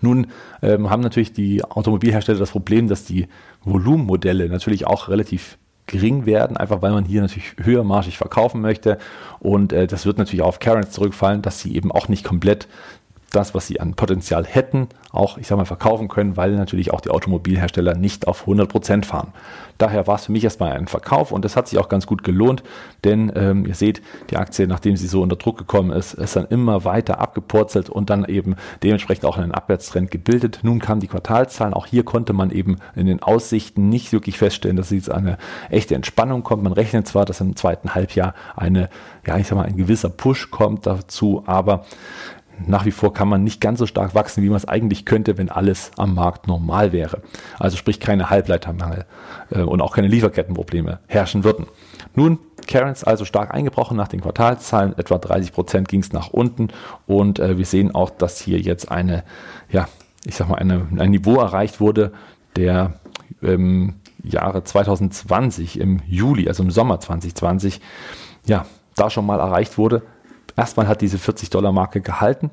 Nun 0.00 0.28
ähm, 0.62 0.88
haben 0.90 1.02
natürlich 1.02 1.32
die 1.32 1.62
Automobilhersteller 1.64 2.38
das 2.38 2.52
Problem, 2.52 2.88
dass 2.88 3.04
die 3.04 3.28
Volumenmodelle 3.64 4.48
natürlich 4.48 4.86
auch 4.86 5.08
relativ 5.08 5.58
gering 5.86 6.26
werden, 6.26 6.56
einfach 6.56 6.82
weil 6.82 6.92
man 6.92 7.04
hier 7.04 7.22
natürlich 7.22 7.54
höhermarschig 7.62 8.18
verkaufen 8.18 8.60
möchte. 8.60 8.98
Und 9.38 9.72
äh, 9.72 9.86
das 9.86 10.06
wird 10.06 10.18
natürlich 10.18 10.42
auf 10.42 10.58
Karens 10.58 10.90
zurückfallen, 10.90 11.42
dass 11.42 11.60
sie 11.60 11.74
eben 11.74 11.92
auch 11.92 12.08
nicht 12.08 12.24
komplett 12.24 12.68
das, 13.30 13.54
was 13.54 13.66
sie 13.66 13.80
an 13.80 13.94
Potenzial 13.94 14.44
hätten, 14.46 14.88
auch, 15.10 15.38
ich 15.38 15.46
sag 15.46 15.56
mal, 15.56 15.64
verkaufen 15.64 16.08
können, 16.08 16.36
weil 16.36 16.52
natürlich 16.52 16.92
auch 16.92 17.00
die 17.00 17.10
Automobilhersteller 17.10 17.94
nicht 17.94 18.28
auf 18.28 18.42
100 18.42 18.68
Prozent 18.68 19.06
fahren. 19.06 19.32
Daher 19.78 20.06
war 20.06 20.16
es 20.16 20.26
für 20.26 20.32
mich 20.32 20.44
erstmal 20.44 20.72
ein 20.72 20.86
Verkauf 20.86 21.32
und 21.32 21.44
das 21.44 21.56
hat 21.56 21.68
sich 21.68 21.78
auch 21.78 21.88
ganz 21.88 22.06
gut 22.06 22.24
gelohnt, 22.24 22.62
denn 23.04 23.30
ähm, 23.34 23.66
ihr 23.66 23.74
seht, 23.74 24.00
die 24.30 24.36
Aktie, 24.36 24.66
nachdem 24.66 24.96
sie 24.96 25.06
so 25.06 25.22
unter 25.22 25.36
Druck 25.36 25.58
gekommen 25.58 25.90
ist, 25.90 26.14
ist 26.14 26.36
dann 26.36 26.46
immer 26.46 26.84
weiter 26.84 27.20
abgepurzelt 27.20 27.90
und 27.90 28.08
dann 28.08 28.24
eben 28.24 28.56
dementsprechend 28.82 29.26
auch 29.26 29.36
einen 29.36 29.52
Abwärtstrend 29.52 30.10
gebildet. 30.10 30.60
Nun 30.62 30.78
kamen 30.78 31.00
die 31.00 31.08
Quartalzahlen, 31.08 31.74
auch 31.74 31.86
hier 31.86 32.04
konnte 32.04 32.32
man 32.32 32.50
eben 32.50 32.76
in 32.94 33.06
den 33.06 33.22
Aussichten 33.22 33.88
nicht 33.88 34.12
wirklich 34.12 34.38
feststellen, 34.38 34.76
dass 34.76 34.90
jetzt 34.90 35.10
eine 35.10 35.36
echte 35.68 35.94
Entspannung 35.94 36.42
kommt. 36.42 36.62
Man 36.62 36.72
rechnet 36.72 37.06
zwar, 37.06 37.26
dass 37.26 37.40
im 37.40 37.56
zweiten 37.56 37.94
Halbjahr 37.94 38.34
eine, 38.56 38.88
ja, 39.26 39.36
ich 39.36 39.46
sag 39.46 39.56
mal, 39.56 39.66
ein 39.66 39.76
gewisser 39.76 40.08
Push 40.08 40.50
kommt 40.50 40.86
dazu, 40.86 41.42
aber 41.46 41.84
nach 42.64 42.84
wie 42.84 42.90
vor 42.90 43.12
kann 43.12 43.28
man 43.28 43.44
nicht 43.44 43.60
ganz 43.60 43.78
so 43.78 43.86
stark 43.86 44.14
wachsen, 44.14 44.42
wie 44.42 44.48
man 44.48 44.56
es 44.56 44.66
eigentlich 44.66 45.04
könnte, 45.04 45.38
wenn 45.38 45.50
alles 45.50 45.90
am 45.96 46.14
Markt 46.14 46.46
normal 46.46 46.92
wäre. 46.92 47.22
Also 47.58 47.76
sprich 47.76 48.00
keine 48.00 48.30
Halbleitermangel 48.30 49.04
äh, 49.50 49.60
und 49.60 49.80
auch 49.80 49.94
keine 49.94 50.08
Lieferkettenprobleme 50.08 51.00
herrschen 51.06 51.44
würden. 51.44 51.66
Nun, 52.14 52.38
Karens 52.66 53.04
also 53.04 53.24
stark 53.24 53.54
eingebrochen 53.54 53.96
nach 53.96 54.08
den 54.08 54.20
Quartalszahlen, 54.20 54.98
etwa 54.98 55.18
30 55.18 55.52
Prozent 55.52 55.88
ging 55.88 56.00
es 56.00 56.12
nach 56.12 56.30
unten 56.30 56.68
und 57.06 57.38
äh, 57.38 57.58
wir 57.58 57.66
sehen 57.66 57.94
auch, 57.94 58.10
dass 58.10 58.40
hier 58.40 58.58
jetzt 58.60 58.90
eine, 58.90 59.24
ja, 59.70 59.88
ich 60.24 60.36
sag 60.36 60.48
mal, 60.48 60.56
eine, 60.56 60.86
ein 60.98 61.10
Niveau 61.10 61.36
erreicht 61.36 61.80
wurde, 61.80 62.12
der 62.56 62.94
im 63.42 63.94
Jahre 64.22 64.64
2020, 64.64 65.78
im 65.78 66.00
Juli, 66.06 66.48
also 66.48 66.62
im 66.62 66.70
Sommer 66.70 67.00
2020, 67.00 67.80
ja, 68.46 68.66
da 68.96 69.10
schon 69.10 69.26
mal 69.26 69.38
erreicht 69.38 69.78
wurde. 69.78 70.02
Erstmal 70.56 70.88
hat 70.88 71.00
diese 71.00 71.18
40-Dollar-Marke 71.18 72.00
gehalten. 72.00 72.50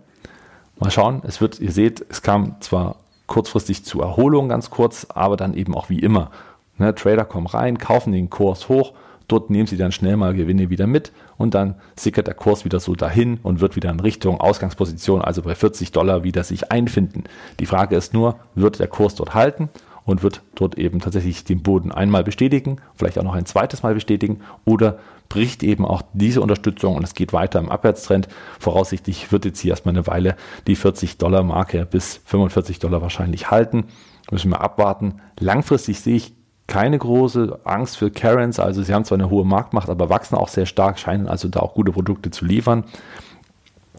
Mal 0.80 0.92
schauen, 0.92 1.22
es 1.26 1.40
wird, 1.40 1.60
ihr 1.60 1.72
seht, 1.72 2.06
es 2.10 2.22
kam 2.22 2.60
zwar 2.60 2.98
kurzfristig 3.28 3.86
zu 3.86 4.02
Erholung 4.02 4.50
ganz 4.50 4.70
kurz, 4.70 5.08
aber 5.10 5.38
dann 5.38 5.54
eben 5.54 5.76
auch 5.76 5.90
wie 5.90 6.00
immer. 6.00 6.32
Ne, 6.78 6.94
Trader 6.94 7.26
kommen 7.26 7.48
rein, 7.48 7.78
kaufen 7.78 8.12
den 8.12 8.30
Kurs 8.30 8.68
hoch, 8.68 8.94
dort 9.28 9.50
nehmen 9.50 9.68
sie 9.68 9.78
dann 9.78 9.92
schnell 9.92 10.18
mal 10.18 10.34
Gewinne 10.34 10.70
wieder 10.70 10.88
mit 10.88 11.12
und 11.38 11.54
dann 11.54 11.76
sickert 11.96 12.28
der 12.28 12.34
Kurs 12.34 12.66
wieder 12.66 12.80
so 12.80 12.96
dahin 12.96 13.40
und 13.44 13.62
wird 13.62 13.76
wieder 13.76 13.92
in 13.92 14.00
Richtung 14.00 14.42
Ausgangsposition, 14.42 15.22
also 15.22 15.44
bei 15.44 15.56
40 15.56 15.92
Dollar 15.92 16.24
wieder 16.24 16.44
sich 16.44 16.72
einfinden. 16.72 17.24
Die 17.60 17.66
Frage 17.66 17.96
ist 17.96 18.14
nur, 18.14 18.36
wird 18.56 18.80
der 18.80 18.88
Kurs 18.88 19.16
dort 19.16 19.34
halten 19.34 19.70
und 20.06 20.24
wird 20.24 20.42
dort 20.56 20.78
eben 20.78 21.00
tatsächlich 21.00 21.44
den 21.44 21.62
Boden 21.62 21.92
einmal 21.92 22.24
bestätigen, 22.24 22.78
vielleicht 22.96 23.20
auch 23.20 23.24
noch 23.24 23.36
ein 23.36 23.46
zweites 23.46 23.84
Mal 23.84 23.94
bestätigen 23.94 24.42
oder 24.66 25.00
bricht 25.34 25.64
eben 25.64 25.84
auch 25.84 26.04
diese 26.14 26.42
Unterstützung 26.42 26.96
und 26.96 27.04
es 27.04 27.16
geht 27.16 27.34
weiter 27.34 27.58
im 27.58 27.72
Abwärtstrend. 27.72 28.28
Voraussichtlich 28.60 29.32
wird 29.32 29.46
jetzt 29.46 29.60
hier 29.60 29.72
erstmal 29.72 29.96
eine 29.96 30.06
Weile 30.06 30.36
die 30.68 30.76
40 30.76 31.18
Dollar 31.18 31.42
Marke 31.42 31.88
bis 31.88 32.22
45 32.26 32.78
Dollar 32.78 33.02
wahrscheinlich 33.02 33.50
halten. 33.50 33.86
Müssen 34.30 34.52
wir 34.52 34.62
abwarten. 34.62 35.22
Langfristig 35.40 36.02
sehe 36.02 36.18
ich 36.18 36.36
keine 36.68 37.00
große 37.00 37.62
Angst 37.64 37.98
für 37.98 38.12
Karens. 38.12 38.60
Also 38.60 38.84
sie 38.84 38.94
haben 38.94 39.06
zwar 39.06 39.18
eine 39.18 39.32
hohe 39.32 39.44
Marktmacht, 39.44 39.90
aber 39.90 40.08
wachsen 40.12 40.36
auch 40.36 40.50
sehr 40.50 40.68
stark, 40.68 41.00
scheinen 41.00 41.28
also 41.28 41.48
da 41.48 41.62
auch 41.62 41.74
gute 41.74 41.94
Produkte 41.94 42.30
zu 42.30 42.46
liefern. 42.46 42.84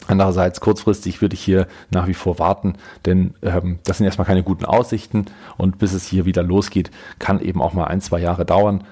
Andererseits 0.07 0.61
kurzfristig 0.61 1.21
würde 1.21 1.33
ich 1.33 1.43
hier 1.43 1.67
nach 1.89 2.07
wie 2.07 2.13
vor 2.13 2.39
warten, 2.39 2.75
denn 3.05 3.33
ähm, 3.41 3.79
das 3.83 3.97
sind 3.97 4.05
erstmal 4.05 4.27
keine 4.27 4.43
guten 4.43 4.63
Aussichten 4.63 5.25
und 5.57 5.79
bis 5.79 5.91
es 5.91 6.07
hier 6.07 6.23
wieder 6.23 6.43
losgeht, 6.43 6.91
kann 7.19 7.41
eben 7.41 7.61
auch 7.61 7.73
mal 7.73 7.87
ein, 7.87 7.99
zwei 7.99 8.19
Jahre 8.19 8.45
dauern, 8.45 8.85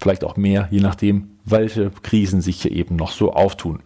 vielleicht 0.00 0.22
auch 0.22 0.36
mehr, 0.36 0.68
je 0.70 0.80
nachdem, 0.80 1.31
welche 1.44 1.90
Krisen 2.02 2.40
sich 2.40 2.62
hier 2.62 2.72
eben 2.72 2.96
noch 2.96 3.12
so 3.12 3.32
auftun. 3.32 3.80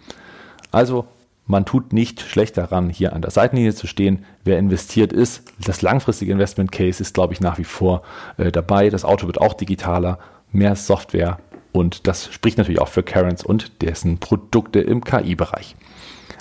Also 0.72 1.06
man 1.46 1.64
tut 1.64 1.92
nicht 1.92 2.22
schlecht 2.22 2.56
daran, 2.56 2.90
hier 2.90 3.12
an 3.12 3.22
der 3.22 3.30
Seitenlinie 3.30 3.74
zu 3.74 3.86
stehen. 3.86 4.24
Wer 4.42 4.58
investiert 4.58 5.12
ist, 5.12 5.44
das 5.64 5.80
langfristige 5.80 6.32
Investment 6.32 6.72
Case 6.72 7.00
ist, 7.00 7.14
glaube 7.14 7.34
ich, 7.34 7.40
nach 7.40 7.58
wie 7.58 7.64
vor 7.64 8.02
äh, 8.36 8.50
dabei. 8.50 8.90
Das 8.90 9.04
Auto 9.04 9.26
wird 9.26 9.40
auch 9.40 9.54
digitaler, 9.54 10.18
mehr 10.50 10.74
Software 10.74 11.38
und 11.76 12.06
das 12.06 12.32
spricht 12.32 12.58
natürlich 12.58 12.80
auch 12.80 12.88
für 12.88 13.02
Karens 13.02 13.44
und 13.44 13.82
dessen 13.82 14.18
Produkte 14.18 14.80
im 14.80 15.04
KI-Bereich. 15.04 15.76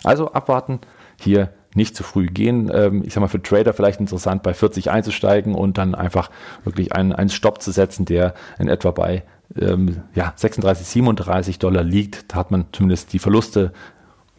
Also 0.03 0.31
abwarten, 0.31 0.79
hier 1.19 1.49
nicht 1.75 1.95
zu 1.95 2.03
früh 2.03 2.27
gehen. 2.27 2.71
Ähm, 2.73 3.03
ich 3.05 3.13
sage 3.13 3.21
mal, 3.21 3.27
für 3.27 3.41
Trader 3.41 3.73
vielleicht 3.73 3.99
interessant, 3.99 4.43
bei 4.43 4.53
40 4.53 4.89
einzusteigen 4.89 5.53
und 5.53 5.77
dann 5.77 5.93
einfach 5.93 6.31
wirklich 6.63 6.93
einen, 6.93 7.11
einen 7.11 7.29
Stopp 7.29 7.61
zu 7.61 7.71
setzen, 7.71 8.05
der 8.05 8.33
in 8.57 8.69
etwa 8.69 8.91
bei 8.91 9.23
ähm, 9.59 10.01
ja, 10.13 10.33
36, 10.35 10.87
37 10.87 11.59
Dollar 11.59 11.83
liegt. 11.83 12.31
Da 12.31 12.37
hat 12.37 12.51
man 12.51 12.65
zumindest 12.71 13.13
die 13.13 13.19
Verluste, 13.19 13.73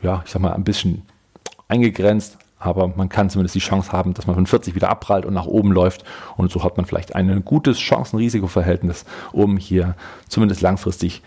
ja, 0.03 0.23
ich 0.25 0.31
sag 0.31 0.43
mal, 0.43 0.53
ein 0.53 0.65
bisschen 0.65 1.03
eingegrenzt. 1.69 2.39
Aber 2.59 2.89
man 2.89 3.09
kann 3.09 3.29
zumindest 3.29 3.55
die 3.55 3.61
Chance 3.61 3.93
haben, 3.93 4.15
dass 4.15 4.27
man 4.27 4.35
von 4.35 4.47
40 4.47 4.75
wieder 4.75 4.89
abprallt 4.89 5.27
und 5.27 5.35
nach 5.35 5.47
oben 5.47 5.73
läuft. 5.73 6.05
Und 6.37 6.51
so 6.51 6.65
hat 6.65 6.77
man 6.77 6.87
vielleicht 6.87 7.15
ein 7.15 7.45
gutes 7.45 7.79
Chancen-Risiko-Verhältnis, 7.79 9.05
um 9.33 9.57
hier 9.59 9.95
zumindest 10.29 10.63
langfristig 10.63 11.23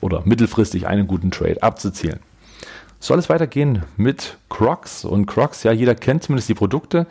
oder 0.00 0.22
mittelfristig 0.24 0.86
einen 0.86 1.06
guten 1.06 1.30
Trade 1.30 1.62
abzuzielen 1.62 2.20
soll 3.00 3.18
es 3.18 3.30
weitergehen 3.30 3.82
mit 3.96 4.36
Crocs. 4.50 5.04
Und 5.04 5.26
Crocs, 5.26 5.64
ja, 5.64 5.72
jeder 5.72 5.94
kennt 5.94 6.22
zumindest 6.22 6.48
die 6.50 6.54
Produkte 6.54 7.06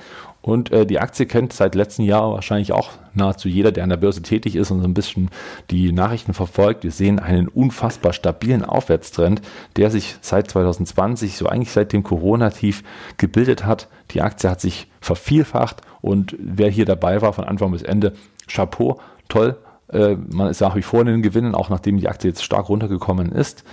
und 0.50 0.72
äh, 0.72 0.88
die 0.88 1.00
Aktie 1.00 1.28
kennt 1.28 1.54
seit 1.54 1.76
letztem 1.76 2.06
Jahr 2.06 2.32
wahrscheinlich 2.32 2.72
auch 2.72 2.90
nahezu 3.14 3.48
jeder, 3.48 3.72
der 3.72 3.84
an 3.84 3.92
der 3.92 3.98
Börse 3.98 4.24
tätig 4.24 4.56
ist 4.56 4.72
und 4.72 4.80
so 4.82 4.88
ein 4.88 4.96
bisschen 4.96 5.30
die 5.70 5.92
Nachrichten 5.92 6.34
verfolgt. 6.34 6.84
Wir 6.84 6.92
sehen 6.92 7.20
einen 7.20 7.48
unfassbar 7.48 8.14
stabilen 8.14 8.66
Aufwärtstrend, 8.66 9.44
der 9.76 9.92
sich 9.92 10.16
seit 10.22 10.50
2020, 10.50 11.38
so 11.38 11.46
eigentlich 11.46 11.72
seit 11.72 11.94
dem 11.94 12.02
Corona-Tief 12.02 12.84
gebildet 13.18 13.64
hat. 13.64 13.90
Die 14.10 14.24
Aktie 14.24 14.50
hat 14.50 14.60
sich 14.60 14.88
vervielfacht 15.02 15.82
und 16.02 16.36
wer 16.40 16.72
hier 16.72 16.86
dabei 16.86 17.22
war 17.22 17.34
von 17.34 17.44
Anfang 17.44 17.72
bis 17.72 17.84
Ende, 17.84 18.14
Chapeau, 18.48 19.00
toll. 19.28 19.56
Äh, 19.90 20.16
man 20.16 20.48
ist 20.48 20.62
nach 20.62 20.76
wie 20.76 20.82
vor 20.82 21.02
in 21.02 21.08
den 21.08 21.22
Gewinnen, 21.22 21.54
auch 21.54 21.70
nachdem 21.70 21.98
die 21.98 22.08
Aktie 22.08 22.32
jetzt 22.32 22.44
stark 22.44 22.70
runtergekommen 22.70 23.32
ist. 23.32 23.64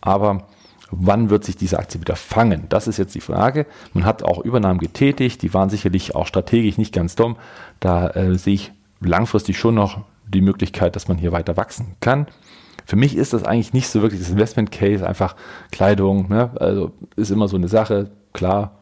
Aber 0.00 0.46
Wann 0.94 1.30
wird 1.30 1.42
sich 1.44 1.56
diese 1.56 1.78
Aktie 1.78 2.00
wieder 2.00 2.16
fangen? 2.16 2.66
Das 2.68 2.86
ist 2.86 2.98
jetzt 2.98 3.14
die 3.14 3.20
Frage. 3.20 3.66
Man 3.94 4.04
hat 4.04 4.22
auch 4.22 4.44
Übernahmen 4.44 4.78
getätigt, 4.78 5.40
die 5.40 5.54
waren 5.54 5.70
sicherlich 5.70 6.14
auch 6.14 6.26
strategisch 6.26 6.76
nicht 6.76 6.92
ganz 6.92 7.16
dumm. 7.16 7.36
Da 7.80 8.10
äh, 8.10 8.36
sehe 8.36 8.54
ich 8.54 8.72
langfristig 9.00 9.58
schon 9.58 9.74
noch 9.74 10.02
die 10.28 10.42
Möglichkeit, 10.42 10.94
dass 10.94 11.08
man 11.08 11.16
hier 11.16 11.32
weiter 11.32 11.56
wachsen 11.56 11.96
kann. 12.00 12.26
Für 12.84 12.96
mich 12.96 13.16
ist 13.16 13.32
das 13.32 13.44
eigentlich 13.44 13.72
nicht 13.72 13.88
so 13.88 14.02
wirklich 14.02 14.20
das 14.20 14.30
Investment 14.30 14.70
Case, 14.70 15.06
einfach 15.06 15.34
Kleidung, 15.70 16.28
ne? 16.28 16.50
also 16.58 16.92
ist 17.16 17.30
immer 17.30 17.48
so 17.48 17.56
eine 17.56 17.68
Sache, 17.68 18.10
klar, 18.32 18.72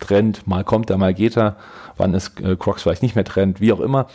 Trend, 0.00 0.46
mal 0.46 0.64
kommt 0.64 0.90
er, 0.90 0.98
mal 0.98 1.14
geht 1.14 1.36
er, 1.36 1.56
wann 1.96 2.14
ist 2.14 2.40
äh, 2.40 2.56
Crocs 2.56 2.82
vielleicht 2.82 3.02
nicht 3.02 3.14
mehr 3.14 3.24
Trend, 3.24 3.60
wie 3.60 3.72
auch 3.72 3.80
immer. 3.80 4.08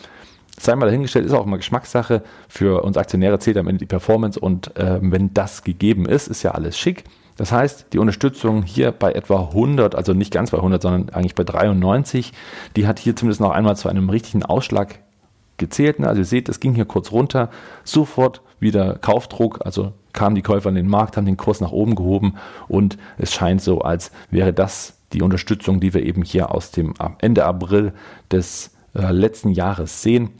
Sei 0.59 0.75
mal 0.75 0.87
dahingestellt, 0.87 1.25
ist 1.25 1.33
auch 1.33 1.45
immer 1.45 1.57
Geschmackssache. 1.57 2.23
Für 2.49 2.83
uns 2.83 2.97
Aktionäre 2.97 3.37
zählt 3.37 3.57
am 3.57 3.67
Ende 3.67 3.79
die 3.79 3.85
Performance 3.85 4.39
und 4.39 4.75
äh, 4.75 4.99
wenn 5.01 5.33
das 5.33 5.63
gegeben 5.63 6.07
ist, 6.07 6.27
ist 6.27 6.43
ja 6.43 6.51
alles 6.51 6.77
schick. 6.77 7.03
Das 7.37 7.51
heißt, 7.51 7.87
die 7.93 7.99
Unterstützung 7.99 8.63
hier 8.63 8.91
bei 8.91 9.13
etwa 9.13 9.41
100, 9.49 9.95
also 9.95 10.13
nicht 10.13 10.33
ganz 10.33 10.51
bei 10.51 10.57
100, 10.57 10.81
sondern 10.81 11.09
eigentlich 11.09 11.35
bei 11.35 11.43
93, 11.43 12.33
die 12.75 12.87
hat 12.87 12.99
hier 12.99 13.15
zumindest 13.15 13.41
noch 13.41 13.51
einmal 13.51 13.77
zu 13.77 13.87
einem 13.89 14.09
richtigen 14.09 14.43
Ausschlag 14.43 14.99
gezählt. 15.57 15.99
Also 16.03 16.21
ihr 16.21 16.25
seht, 16.25 16.49
es 16.49 16.59
ging 16.59 16.73
hier 16.73 16.85
kurz 16.85 17.11
runter, 17.11 17.49
sofort 17.83 18.41
wieder 18.59 18.95
Kaufdruck, 18.95 19.65
also 19.65 19.93
kamen 20.13 20.35
die 20.35 20.41
Käufer 20.41 20.69
in 20.69 20.75
den 20.75 20.87
Markt, 20.87 21.15
haben 21.15 21.25
den 21.25 21.37
Kurs 21.37 21.61
nach 21.61 21.71
oben 21.71 21.95
gehoben 21.95 22.35
und 22.67 22.97
es 23.19 23.33
scheint 23.33 23.61
so, 23.61 23.81
als 23.81 24.11
wäre 24.31 24.51
das 24.51 24.97
die 25.13 25.21
Unterstützung, 25.21 25.79
die 25.79 25.93
wir 25.93 26.03
eben 26.03 26.23
hier 26.23 26.51
aus 26.53 26.71
dem 26.71 26.93
Ende 27.19 27.45
April 27.45 27.93
des 28.31 28.71
äh, 28.95 29.11
letzten 29.11 29.49
Jahres 29.49 30.01
sehen. 30.01 30.31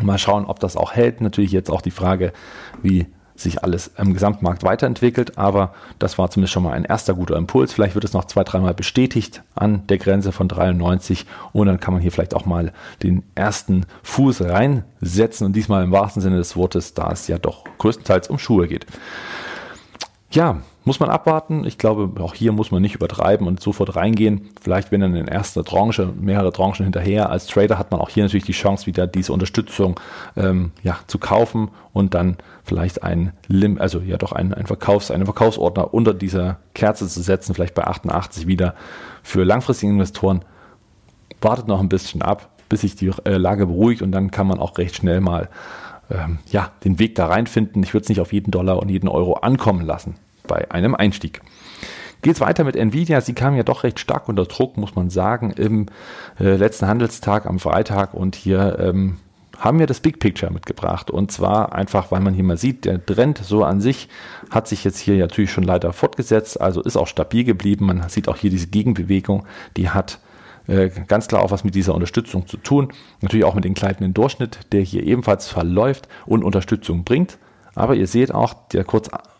Mal 0.00 0.18
schauen, 0.18 0.44
ob 0.44 0.60
das 0.60 0.76
auch 0.76 0.92
hält. 0.92 1.20
Natürlich 1.20 1.52
jetzt 1.52 1.70
auch 1.70 1.80
die 1.80 1.90
Frage, 1.90 2.32
wie 2.82 3.06
sich 3.34 3.62
alles 3.62 3.90
im 3.96 4.12
Gesamtmarkt 4.12 4.62
weiterentwickelt, 4.62 5.38
aber 5.38 5.74
das 5.98 6.18
war 6.18 6.30
zumindest 6.30 6.52
schon 6.52 6.62
mal 6.62 6.72
ein 6.72 6.84
erster 6.84 7.14
guter 7.14 7.36
Impuls. 7.36 7.72
Vielleicht 7.72 7.94
wird 7.94 8.04
es 8.04 8.12
noch 8.12 8.26
zwei, 8.26 8.44
dreimal 8.44 8.74
bestätigt 8.74 9.42
an 9.54 9.86
der 9.86 9.98
Grenze 9.98 10.32
von 10.32 10.48
93 10.48 11.26
und 11.52 11.66
dann 11.66 11.80
kann 11.80 11.94
man 11.94 12.02
hier 12.02 12.12
vielleicht 12.12 12.34
auch 12.34 12.46
mal 12.46 12.72
den 13.02 13.22
ersten 13.34 13.86
Fuß 14.02 14.42
reinsetzen 14.42 15.46
und 15.46 15.54
diesmal 15.54 15.84
im 15.84 15.92
wahrsten 15.92 16.22
Sinne 16.22 16.36
des 16.36 16.56
Wortes, 16.56 16.94
da 16.94 17.10
es 17.10 17.28
ja 17.28 17.38
doch 17.38 17.64
größtenteils 17.78 18.28
um 18.28 18.38
Schuhe 18.38 18.68
geht. 18.68 18.86
Ja, 20.30 20.62
muss 20.84 20.98
man 20.98 21.10
abwarten. 21.10 21.64
Ich 21.64 21.78
glaube, 21.78 22.20
auch 22.22 22.34
hier 22.34 22.52
muss 22.52 22.70
man 22.70 22.82
nicht 22.82 22.94
übertreiben 22.94 23.46
und 23.46 23.60
sofort 23.60 23.94
reingehen. 23.94 24.48
Vielleicht, 24.60 24.90
wenn 24.90 25.00
dann 25.00 25.14
in 25.14 25.28
erster 25.28 25.64
Tranche, 25.64 26.12
mehrere 26.20 26.52
Tranchen 26.52 26.84
hinterher. 26.84 27.30
Als 27.30 27.46
Trader 27.46 27.78
hat 27.78 27.90
man 27.90 28.00
auch 28.00 28.08
hier 28.08 28.24
natürlich 28.24 28.44
die 28.44 28.52
Chance, 28.52 28.86
wieder 28.86 29.06
diese 29.06 29.32
Unterstützung 29.32 29.98
ähm, 30.36 30.72
ja, 30.82 30.98
zu 31.06 31.18
kaufen 31.18 31.70
und 31.92 32.14
dann 32.14 32.36
vielleicht 32.64 33.02
ein 33.02 33.32
Lim, 33.46 33.80
also 33.80 34.00
ja 34.00 34.16
doch 34.16 34.32
ein, 34.32 34.52
ein 34.54 34.66
Verkaufs-, 34.66 35.10
einen 35.10 35.24
Verkaufsordner 35.24 35.94
unter 35.94 36.14
dieser 36.14 36.58
Kerze 36.74 37.06
zu 37.08 37.22
setzen, 37.22 37.54
vielleicht 37.54 37.74
bei 37.74 37.84
88 37.84 38.46
wieder. 38.46 38.74
Für 39.22 39.44
langfristige 39.44 39.92
Investoren 39.92 40.44
wartet 41.40 41.68
noch 41.68 41.80
ein 41.80 41.88
bisschen 41.88 42.22
ab, 42.22 42.50
bis 42.68 42.80
sich 42.80 42.96
die 42.96 43.12
äh, 43.24 43.36
Lage 43.36 43.66
beruhigt 43.66 44.02
und 44.02 44.10
dann 44.10 44.32
kann 44.32 44.48
man 44.48 44.58
auch 44.58 44.78
recht 44.78 44.96
schnell 44.96 45.20
mal 45.20 45.48
ähm, 46.10 46.38
ja, 46.50 46.72
den 46.84 46.98
Weg 46.98 47.14
da 47.14 47.26
reinfinden. 47.26 47.82
Ich 47.84 47.94
würde 47.94 48.02
es 48.02 48.08
nicht 48.08 48.20
auf 48.20 48.32
jeden 48.32 48.50
Dollar 48.50 48.80
und 48.80 48.88
jeden 48.88 49.08
Euro 49.08 49.34
ankommen 49.34 49.86
lassen 49.86 50.16
bei 50.46 50.70
einem 50.70 50.94
Einstieg. 50.94 51.40
Geht 52.22 52.36
es 52.36 52.40
weiter 52.40 52.62
mit 52.62 52.76
Nvidia. 52.76 53.20
Sie 53.20 53.34
kam 53.34 53.56
ja 53.56 53.64
doch 53.64 53.82
recht 53.82 53.98
stark 53.98 54.28
unter 54.28 54.44
Druck, 54.44 54.76
muss 54.76 54.94
man 54.94 55.10
sagen, 55.10 55.50
im 55.50 55.86
äh, 56.38 56.54
letzten 56.54 56.86
Handelstag 56.86 57.46
am 57.46 57.58
Freitag. 57.58 58.14
Und 58.14 58.36
hier 58.36 58.78
ähm, 58.78 59.16
haben 59.58 59.80
wir 59.80 59.86
das 59.86 60.00
Big 60.00 60.20
Picture 60.20 60.52
mitgebracht. 60.52 61.10
Und 61.10 61.32
zwar 61.32 61.74
einfach, 61.74 62.12
weil 62.12 62.20
man 62.20 62.34
hier 62.34 62.44
mal 62.44 62.56
sieht, 62.56 62.84
der 62.84 63.04
Trend 63.04 63.38
so 63.38 63.64
an 63.64 63.80
sich 63.80 64.08
hat 64.50 64.68
sich 64.68 64.84
jetzt 64.84 64.98
hier 64.98 65.16
natürlich 65.16 65.50
schon 65.50 65.64
leider 65.64 65.92
fortgesetzt, 65.92 66.60
also 66.60 66.80
ist 66.80 66.96
auch 66.96 67.08
stabil 67.08 67.42
geblieben. 67.42 67.86
Man 67.86 68.08
sieht 68.08 68.28
auch 68.28 68.36
hier 68.36 68.50
diese 68.50 68.68
Gegenbewegung, 68.68 69.44
die 69.76 69.90
hat 69.90 70.20
äh, 70.68 70.90
ganz 71.08 71.26
klar 71.28 71.42
auch 71.42 71.50
was 71.50 71.64
mit 71.64 71.74
dieser 71.74 71.94
Unterstützung 71.94 72.46
zu 72.46 72.56
tun. 72.56 72.92
Natürlich 73.20 73.44
auch 73.44 73.54
mit 73.54 73.64
dem 73.64 73.74
gleitenden 73.74 74.14
Durchschnitt, 74.14 74.60
der 74.72 74.82
hier 74.82 75.02
ebenfalls 75.02 75.48
verläuft 75.48 76.08
und 76.26 76.44
Unterstützung 76.44 77.04
bringt. 77.04 77.38
Aber 77.74 77.94
ihr 77.94 78.06
seht 78.06 78.32
auch, 78.32 78.54
der 78.72 78.84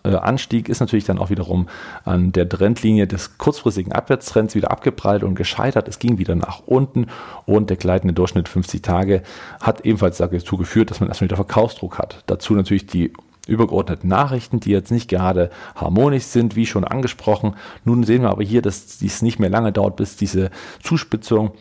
Kurzanstieg 0.02 0.68
ist 0.68 0.80
natürlich 0.80 1.04
dann 1.04 1.18
auch 1.18 1.30
wiederum 1.30 1.68
an 2.04 2.32
der 2.32 2.48
Trendlinie 2.48 3.06
des 3.06 3.38
kurzfristigen 3.38 3.92
Abwärtstrends 3.92 4.54
wieder 4.54 4.70
abgeprallt 4.70 5.22
und 5.22 5.34
gescheitert. 5.34 5.88
Es 5.88 5.98
ging 5.98 6.18
wieder 6.18 6.34
nach 6.34 6.62
unten 6.66 7.06
und 7.46 7.70
der 7.70 7.76
gleitende 7.76 8.14
Durchschnitt 8.14 8.48
50 8.48 8.82
Tage 8.82 9.22
hat 9.60 9.84
ebenfalls 9.84 10.18
dazu 10.18 10.56
geführt, 10.56 10.90
dass 10.90 11.00
man 11.00 11.08
erstmal 11.08 11.26
wieder 11.26 11.36
Verkaufsdruck 11.36 11.98
hat. 11.98 12.24
Dazu 12.26 12.54
natürlich 12.54 12.86
die 12.86 13.12
übergeordneten 13.46 14.08
Nachrichten, 14.08 14.60
die 14.60 14.70
jetzt 14.70 14.90
nicht 14.90 15.08
gerade 15.08 15.50
harmonisch 15.74 16.24
sind, 16.24 16.56
wie 16.56 16.66
schon 16.66 16.84
angesprochen. 16.84 17.54
Nun 17.84 18.04
sehen 18.04 18.22
wir 18.22 18.30
aber 18.30 18.44
hier, 18.44 18.62
dass 18.62 18.98
dies 18.98 19.22
nicht 19.22 19.38
mehr 19.38 19.50
lange 19.50 19.72
dauert, 19.72 19.96
bis 19.96 20.16
diese 20.16 20.50
Zuspitzung 20.82 21.52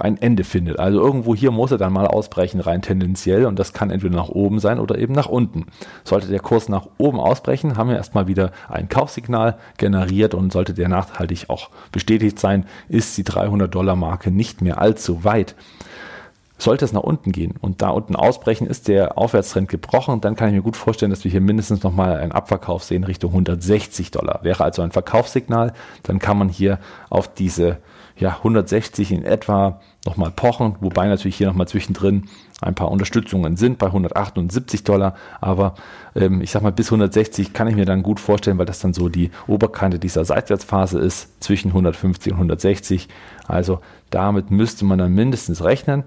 ein 0.00 0.20
Ende 0.20 0.44
findet. 0.44 0.78
Also 0.78 1.00
irgendwo 1.00 1.34
hier 1.34 1.50
muss 1.50 1.70
er 1.70 1.78
dann 1.78 1.92
mal 1.92 2.06
ausbrechen, 2.06 2.60
rein 2.60 2.82
tendenziell. 2.82 3.46
Und 3.46 3.58
das 3.58 3.72
kann 3.72 3.90
entweder 3.90 4.16
nach 4.16 4.28
oben 4.28 4.58
sein 4.58 4.78
oder 4.78 4.98
eben 4.98 5.14
nach 5.14 5.28
unten. 5.28 5.66
Sollte 6.04 6.28
der 6.28 6.40
Kurs 6.40 6.68
nach 6.68 6.88
oben 6.98 7.20
ausbrechen, 7.20 7.76
haben 7.76 7.90
wir 7.90 7.96
erstmal 7.96 8.26
wieder 8.26 8.52
ein 8.68 8.88
Kaufsignal 8.88 9.58
generiert 9.76 10.34
und 10.34 10.52
sollte 10.52 10.74
der 10.74 10.88
nachhaltig 10.88 11.46
auch 11.48 11.70
bestätigt 11.92 12.38
sein, 12.38 12.66
ist 12.88 13.16
die 13.18 13.24
300 13.24 13.74
Dollar 13.74 13.96
Marke 13.96 14.30
nicht 14.30 14.62
mehr 14.62 14.80
allzu 14.80 15.24
weit. 15.24 15.54
Sollte 16.60 16.84
es 16.84 16.92
nach 16.92 17.04
unten 17.04 17.30
gehen 17.30 17.54
und 17.60 17.82
da 17.82 17.90
unten 17.90 18.16
ausbrechen, 18.16 18.66
ist 18.66 18.88
der 18.88 19.16
Aufwärtstrend 19.16 19.68
gebrochen, 19.68 20.20
dann 20.20 20.34
kann 20.34 20.48
ich 20.48 20.54
mir 20.54 20.62
gut 20.62 20.76
vorstellen, 20.76 21.10
dass 21.12 21.22
wir 21.22 21.30
hier 21.30 21.40
mindestens 21.40 21.84
nochmal 21.84 22.16
einen 22.16 22.32
Abverkauf 22.32 22.82
sehen 22.82 23.04
Richtung 23.04 23.30
160 23.30 24.10
Dollar. 24.10 24.40
Wäre 24.42 24.64
also 24.64 24.82
ein 24.82 24.90
Verkaufssignal, 24.90 25.72
dann 26.02 26.18
kann 26.18 26.36
man 26.36 26.48
hier 26.48 26.80
auf 27.10 27.32
diese 27.32 27.78
ja, 28.18 28.36
160 28.38 29.12
in 29.12 29.24
etwa 29.24 29.80
nochmal 30.04 30.30
pochen, 30.30 30.76
wobei 30.80 31.06
natürlich 31.06 31.36
hier 31.36 31.46
nochmal 31.46 31.68
zwischendrin 31.68 32.28
ein 32.60 32.74
paar 32.74 32.90
Unterstützungen 32.90 33.56
sind 33.56 33.78
bei 33.78 33.86
178 33.86 34.82
Dollar, 34.82 35.14
aber 35.40 35.74
ähm, 36.16 36.40
ich 36.40 36.50
sag 36.50 36.62
mal 36.62 36.72
bis 36.72 36.88
160 36.88 37.52
kann 37.52 37.68
ich 37.68 37.76
mir 37.76 37.84
dann 37.84 38.02
gut 38.02 38.18
vorstellen, 38.18 38.58
weil 38.58 38.66
das 38.66 38.80
dann 38.80 38.92
so 38.92 39.08
die 39.08 39.30
Oberkante 39.46 39.98
dieser 39.98 40.24
Seitwärtsphase 40.24 40.98
ist 40.98 41.42
zwischen 41.42 41.68
150 41.68 42.32
und 42.32 42.38
160. 42.38 43.08
Also 43.46 43.80
damit 44.10 44.50
müsste 44.50 44.84
man 44.84 44.98
dann 44.98 45.14
mindestens 45.14 45.62
rechnen. 45.62 46.04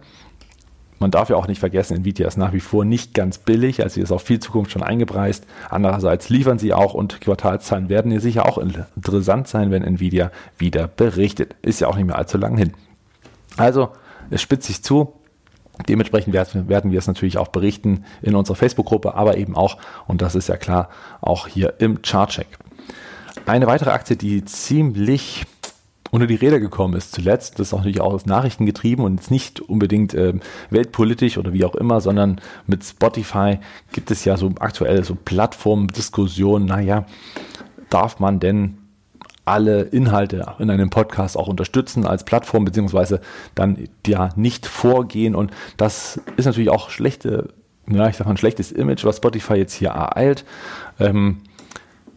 Man 1.01 1.09
darf 1.09 1.31
ja 1.31 1.35
auch 1.35 1.47
nicht 1.47 1.57
vergessen, 1.57 1.97
Nvidia 1.97 2.27
ist 2.27 2.37
nach 2.37 2.53
wie 2.53 2.59
vor 2.59 2.85
nicht 2.85 3.15
ganz 3.15 3.39
billig, 3.39 3.81
also 3.81 3.95
sie 3.95 4.01
ist 4.01 4.11
auf 4.11 4.21
viel 4.21 4.39
Zukunft 4.39 4.69
schon 4.69 4.83
eingepreist. 4.83 5.47
Andererseits 5.67 6.29
liefern 6.29 6.59
sie 6.59 6.75
auch 6.75 6.93
und 6.93 7.19
Quartalszahlen 7.21 7.89
werden 7.89 8.11
hier 8.11 8.21
sicher 8.21 8.45
auch 8.45 8.59
interessant 8.59 9.47
sein, 9.47 9.71
wenn 9.71 9.83
Nvidia 9.83 10.29
wieder 10.59 10.87
berichtet. 10.87 11.55
Ist 11.63 11.81
ja 11.81 11.87
auch 11.87 11.95
nicht 11.95 12.05
mehr 12.05 12.19
allzu 12.19 12.37
lang 12.37 12.55
hin. 12.55 12.73
Also, 13.57 13.89
es 14.29 14.43
spitzt 14.43 14.67
sich 14.67 14.83
zu. 14.83 15.13
Dementsprechend 15.89 16.35
werden 16.35 16.91
wir 16.91 16.99
es 16.99 17.07
natürlich 17.07 17.39
auch 17.39 17.47
berichten 17.47 18.05
in 18.21 18.35
unserer 18.35 18.55
Facebook-Gruppe, 18.55 19.15
aber 19.15 19.37
eben 19.37 19.55
auch, 19.55 19.79
und 20.05 20.21
das 20.21 20.35
ist 20.35 20.49
ja 20.49 20.57
klar, 20.57 20.89
auch 21.19 21.47
hier 21.47 21.73
im 21.79 22.03
Chartcheck. 22.03 22.59
Eine 23.47 23.65
weitere 23.65 23.89
Aktie, 23.89 24.17
die 24.17 24.45
ziemlich 24.45 25.47
unter 26.11 26.27
die 26.27 26.35
Räder 26.35 26.59
gekommen 26.59 26.93
ist 26.93 27.13
zuletzt. 27.13 27.57
Das 27.57 27.67
ist 27.67 27.73
auch 27.73 27.79
natürlich 27.79 28.01
auch 28.01 28.13
aus 28.13 28.25
Nachrichten 28.25 28.65
getrieben 28.65 29.03
und 29.03 29.15
jetzt 29.15 29.31
nicht 29.31 29.61
unbedingt 29.61 30.13
äh, 30.13 30.33
weltpolitisch 30.69 31.37
oder 31.37 31.53
wie 31.53 31.65
auch 31.65 31.75
immer, 31.75 32.01
sondern 32.01 32.39
mit 32.67 32.83
Spotify 32.83 33.59
gibt 33.93 34.11
es 34.11 34.25
ja 34.25 34.37
so 34.37 34.51
aktuell 34.59 35.03
so 35.03 35.15
Plattformdiskussionen. 35.15 36.67
Naja, 36.67 37.05
darf 37.89 38.19
man 38.19 38.39
denn 38.39 38.77
alle 39.45 39.81
Inhalte 39.83 40.45
in 40.59 40.69
einem 40.69 40.89
Podcast 40.89 41.37
auch 41.37 41.47
unterstützen 41.47 42.05
als 42.05 42.25
Plattform, 42.25 42.65
beziehungsweise 42.65 43.21
dann 43.55 43.87
ja 44.05 44.29
nicht 44.35 44.67
vorgehen. 44.67 45.33
Und 45.33 45.51
das 45.77 46.19
ist 46.37 46.45
natürlich 46.45 46.69
auch 46.69 46.89
schlechte, 46.89 47.49
ja, 47.89 48.07
ich 48.07 48.17
sag 48.17 48.25
mal, 48.27 48.33
ein 48.33 48.37
schlechtes 48.37 48.71
Image, 48.71 49.03
was 49.03 49.17
Spotify 49.17 49.55
jetzt 49.55 49.73
hier 49.73 49.89
ereilt. 49.89 50.45
Ähm, 50.99 51.37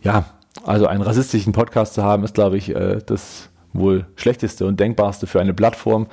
ja, 0.02 0.26
also 0.64 0.87
einen 0.87 1.02
rassistischen 1.02 1.52
Podcast 1.52 1.94
zu 1.94 2.02
haben, 2.02 2.24
ist, 2.24 2.35
glaube 2.35 2.57
ich, 2.59 2.74
äh, 2.74 2.98
das 3.04 3.48
wohl 3.74 4.06
schlechteste 4.16 4.66
und 4.66 4.80
denkbarste 4.80 5.26
für 5.26 5.40
eine 5.40 5.52
Plattform. 5.52 6.06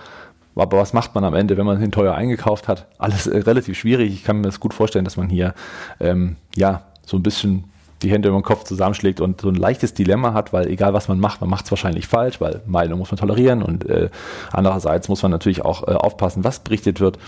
Aber 0.55 0.77
was 0.77 0.91
macht 0.91 1.15
man 1.15 1.23
am 1.23 1.33
Ende, 1.33 1.55
wenn 1.55 1.65
man 1.65 1.81
ihn 1.81 1.91
teuer 1.91 2.13
eingekauft 2.13 2.67
hat? 2.67 2.87
Alles 2.97 3.27
äh, 3.27 3.37
relativ 3.37 3.77
schwierig. 3.77 4.13
Ich 4.13 4.23
kann 4.23 4.37
mir 4.37 4.43
das 4.43 4.59
gut 4.59 4.73
vorstellen, 4.73 5.05
dass 5.05 5.15
man 5.15 5.29
hier 5.29 5.53
ähm, 5.99 6.35
ja 6.55 6.83
so 7.05 7.17
ein 7.17 7.23
bisschen 7.23 7.65
die 8.01 8.11
Hände 8.11 8.29
über 8.29 8.39
den 8.39 8.43
Kopf 8.43 8.63
zusammenschlägt 8.63 9.21
und 9.21 9.41
so 9.41 9.49
ein 9.49 9.55
leichtes 9.55 9.93
Dilemma 9.93 10.33
hat, 10.33 10.53
weil 10.53 10.67
egal 10.67 10.93
was 10.93 11.07
man 11.07 11.19
macht, 11.19 11.39
man 11.39 11.49
macht 11.49 11.65
es 11.65 11.71
wahrscheinlich 11.71 12.07
falsch, 12.07 12.41
weil 12.41 12.61
Meinung 12.65 12.99
muss 12.99 13.11
man 13.11 13.19
tolerieren 13.19 13.61
und 13.61 13.87
äh, 13.87 14.09
andererseits 14.51 15.07
muss 15.07 15.21
man 15.21 15.31
natürlich 15.31 15.63
auch 15.63 15.87
äh, 15.87 15.91
aufpassen, 15.91 16.43
was 16.43 16.59
berichtet 16.59 16.99
wird. 16.99 17.19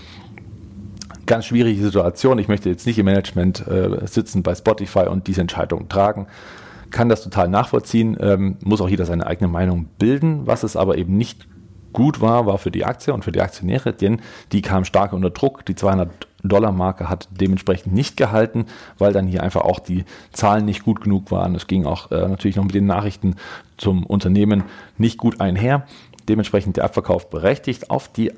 Ganz 1.26 1.46
schwierige 1.46 1.80
Situation. 1.80 2.38
Ich 2.38 2.48
möchte 2.48 2.68
jetzt 2.68 2.86
nicht 2.86 2.98
im 2.98 3.06
Management 3.06 3.66
äh, 3.68 4.06
sitzen 4.06 4.42
bei 4.42 4.54
Spotify 4.54 5.06
und 5.08 5.26
diese 5.28 5.40
Entscheidung 5.40 5.88
tragen 5.88 6.26
kann 6.94 7.08
das 7.08 7.24
total 7.24 7.48
nachvollziehen, 7.48 8.16
ähm, 8.20 8.56
muss 8.62 8.80
auch 8.80 8.88
jeder 8.88 9.04
seine 9.04 9.26
eigene 9.26 9.48
Meinung 9.48 9.86
bilden. 9.98 10.46
Was 10.46 10.62
es 10.62 10.76
aber 10.76 10.96
eben 10.96 11.16
nicht 11.16 11.48
gut 11.92 12.20
war, 12.20 12.46
war 12.46 12.56
für 12.58 12.70
die 12.70 12.84
Aktie 12.84 13.12
und 13.12 13.24
für 13.24 13.32
die 13.32 13.40
Aktionäre, 13.40 13.92
denn 13.92 14.20
die 14.52 14.62
kam 14.62 14.84
stark 14.84 15.12
unter 15.12 15.30
Druck. 15.30 15.66
Die 15.66 15.74
200 15.74 16.08
Dollar 16.44 16.70
Marke 16.70 17.08
hat 17.08 17.28
dementsprechend 17.32 17.92
nicht 17.92 18.16
gehalten, 18.16 18.66
weil 18.96 19.12
dann 19.12 19.26
hier 19.26 19.42
einfach 19.42 19.62
auch 19.62 19.80
die 19.80 20.04
Zahlen 20.32 20.66
nicht 20.66 20.84
gut 20.84 21.00
genug 21.00 21.32
waren. 21.32 21.56
Es 21.56 21.66
ging 21.66 21.84
auch 21.84 22.12
äh, 22.12 22.28
natürlich 22.28 22.54
noch 22.54 22.64
mit 22.64 22.76
den 22.76 22.86
Nachrichten 22.86 23.34
zum 23.76 24.06
Unternehmen 24.06 24.62
nicht 24.96 25.18
gut 25.18 25.40
einher. 25.40 25.86
Dementsprechend 26.28 26.76
der 26.76 26.84
Abverkauf 26.84 27.28
berechtigt 27.28 27.90
auf 27.90 28.06
die 28.06 28.30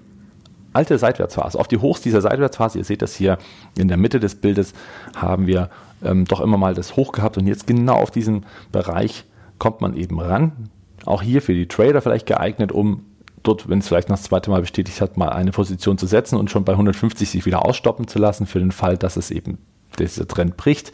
alte 0.73 0.97
Seitwärtsphase, 0.97 1.59
auf 1.59 1.69
die 1.69 1.79
Hochs 1.79 2.01
dieser 2.01 2.23
Seitwärtsphase. 2.23 2.79
Ihr 2.79 2.85
seht 2.85 3.03
das 3.03 3.15
hier 3.15 3.37
in 3.77 3.89
der 3.89 3.99
Mitte 3.99 4.19
des 4.19 4.35
Bildes 4.35 4.73
haben 5.15 5.47
wir 5.47 5.69
ähm, 6.03 6.25
doch 6.25 6.41
immer 6.41 6.57
mal 6.57 6.75
das 6.75 6.97
hoch 6.97 7.13
gehabt 7.13 7.39
und 7.39 7.47
jetzt 7.47 7.67
genau 7.67 7.97
auf 7.97 8.11
diesen 8.11 8.47
Bereich 8.73 9.25
kommt 9.59 9.81
man 9.81 9.97
eben 9.97 10.21
ran. 10.21 10.69
Auch 11.05 11.23
hier 11.23 11.43
für 11.43 11.55
die 11.55 11.69
Trader 11.69 12.01
vielleicht 12.01 12.27
geeignet, 12.27 12.73
um 12.73 13.05
dort, 13.43 13.69
wenn 13.69 13.79
es 13.79 13.89
vielleicht 13.89 14.09
noch 14.09 14.17
das 14.17 14.25
zweite 14.25 14.51
Mal 14.51 14.61
bestätigt 14.61 15.01
hat, 15.01 15.17
mal 15.17 15.29
eine 15.29 15.53
Position 15.53 15.99
zu 15.99 16.07
setzen 16.07 16.37
und 16.37 16.51
schon 16.51 16.65
bei 16.65 16.73
150 16.73 17.31
sich 17.31 17.47
wieder 17.47 17.65
ausstoppen 17.65 18.09
zu 18.09 18.19
lassen 18.19 18.47
für 18.47 18.59
den 18.59 18.73
Fall, 18.73 18.97
dass 18.97 19.17
es 19.17 19.31
eben 19.31 19.59
dieser 19.99 20.27
Trend 20.27 20.57
bricht. 20.57 20.93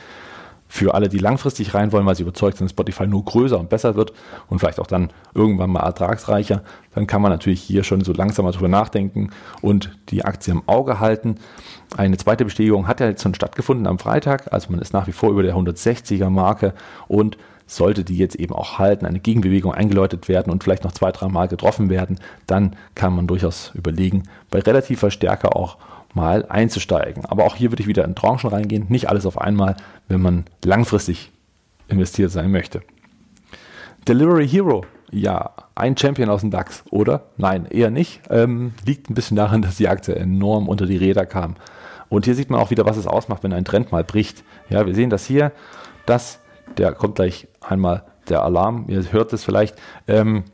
Für 0.75 0.95
alle, 0.95 1.11
die 1.11 1.19
langfristig 1.19 1.75
rein 1.75 1.93
wollen, 1.93 2.07
weil 2.07 2.15
sie 2.15 2.23
überzeugt 2.23 2.57
sind, 2.57 2.65
dass 2.65 2.71
Spotify 2.71 3.07
nur 3.07 3.23
größer 3.23 3.61
und 3.61 3.69
besser 3.69 3.95
wird 3.95 4.15
und 4.49 4.59
vielleicht 4.59 4.81
auch 4.81 4.87
dann 4.87 5.11
irgendwann 5.35 5.69
mal 5.69 5.83
ertragsreicher, 5.83 6.63
dann 6.95 7.07
kann 7.07 7.21
man 7.21 7.31
natürlich 7.31 7.61
hier 7.61 7.85
schon 7.85 8.03
so 8.03 8.15
langsam 8.15 8.47
mal 8.47 8.53
drüber 8.53 8.69
nachdenken 8.69 9.33
und 9.61 9.95
die 10.09 10.25
Aktie 10.25 10.51
im 10.51 10.67
Auge 10.67 10.99
halten. 10.99 11.35
Eine 11.95 12.17
zweite 12.17 12.47
Bestätigung 12.47 12.89
hat 12.89 13.01
ja 13.01 13.07
jetzt 13.07 13.23
schon 13.23 13.35
stattgefunden 13.35 13.87
am 13.87 13.99
Freitag, 13.99 14.51
also 14.51 14.71
man 14.71 14.81
ist 14.81 14.95
nach 14.95 15.07
wie 15.07 15.13
vor 15.13 15.29
über 15.29 15.43
der 15.43 15.57
160er 15.57 16.31
Marke 16.31 16.73
und 17.07 17.37
sollte 17.67 18.03
die 18.03 18.17
jetzt 18.17 18.37
eben 18.37 18.55
auch 18.55 18.79
halten, 18.79 19.05
eine 19.05 19.21
Gegenbewegung 19.21 19.75
eingeläutet 19.75 20.27
werden 20.27 20.51
und 20.51 20.65
vielleicht 20.65 20.85
noch 20.85 20.93
zwei, 20.93 21.13
drei 21.13 21.29
Mal 21.29 21.49
getroffen 21.49 21.91
werden, 21.91 22.19
dann 22.47 22.77
kann 22.95 23.15
man 23.15 23.27
durchaus 23.27 23.73
überlegen, 23.75 24.23
bei 24.51 24.61
relativer 24.61 25.11
Stärke 25.11 25.55
auch 25.55 25.77
mal 26.15 26.47
einzusteigen. 26.47 27.25
Aber 27.25 27.45
auch 27.45 27.57
hier 27.57 27.71
würde 27.71 27.83
ich 27.83 27.89
wieder 27.89 28.05
in 28.05 28.15
Tranchen 28.15 28.51
reingehen, 28.51 28.87
nicht 28.89 29.09
alles 29.09 29.27
auf 29.27 29.41
einmal, 29.41 29.77
wenn 30.09 30.21
man 30.21 30.45
langfristig 30.65 31.31
investiert 31.89 32.31
sein 32.31 32.51
möchte. 32.51 32.83
Delivery 34.09 34.49
Hero, 34.49 34.85
ja, 35.11 35.51
ein 35.75 35.97
Champion 35.97 36.31
aus 36.31 36.41
dem 36.41 36.51
DAX, 36.51 36.85
oder? 36.91 37.25
Nein, 37.37 37.67
eher 37.67 37.91
nicht. 37.91 38.21
Ähm, 38.31 38.73
liegt 38.85 39.11
ein 39.11 39.15
bisschen 39.15 39.37
daran, 39.37 39.63
dass 39.63 39.77
die 39.77 39.89
Aktie 39.89 40.15
enorm 40.15 40.69
unter 40.69 40.87
die 40.87 40.97
Räder 40.97 41.27
kam. 41.27 41.57
Und 42.09 42.25
hier 42.25 42.35
sieht 42.35 42.51
man 42.51 42.61
auch 42.61 42.71
wieder, 42.71 42.85
was 42.85 42.97
es 42.97 43.07
ausmacht, 43.07 43.43
wenn 43.43 43.53
ein 43.53 43.65
Trend 43.65 43.93
mal 43.93 44.05
bricht. 44.05 44.45
Ja, 44.69 44.87
wir 44.87 44.95
sehen 44.95 45.11
das 45.11 45.25
hier, 45.25 45.53
dass 46.05 46.41
der 46.77 46.93
kommt 46.93 47.17
gleich 47.17 47.49
einmal 47.61 48.05
der 48.29 48.43
Alarm, 48.43 48.85
ihr 48.89 49.13
hört 49.13 49.33
es 49.33 49.45
vielleicht, 49.45 49.77
ähm, 50.07 50.45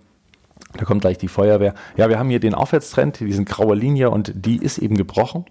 da 0.79 0.85
kommt 0.85 1.03
gleich 1.03 1.19
die 1.19 1.29
Feuerwehr. 1.29 1.75
Ja, 1.97 2.09
wir 2.09 2.19
haben 2.19 2.31
hier 2.31 2.41
den 2.41 2.55
Aufwärtstrend, 2.55 3.21
diesen 3.21 3.45
graue 3.45 3.75
Linie 3.75 4.11
und 4.11 4.33
die 4.35 4.57
ist 4.57 4.79
eben 4.79 4.97
gebrochen. 4.97 5.45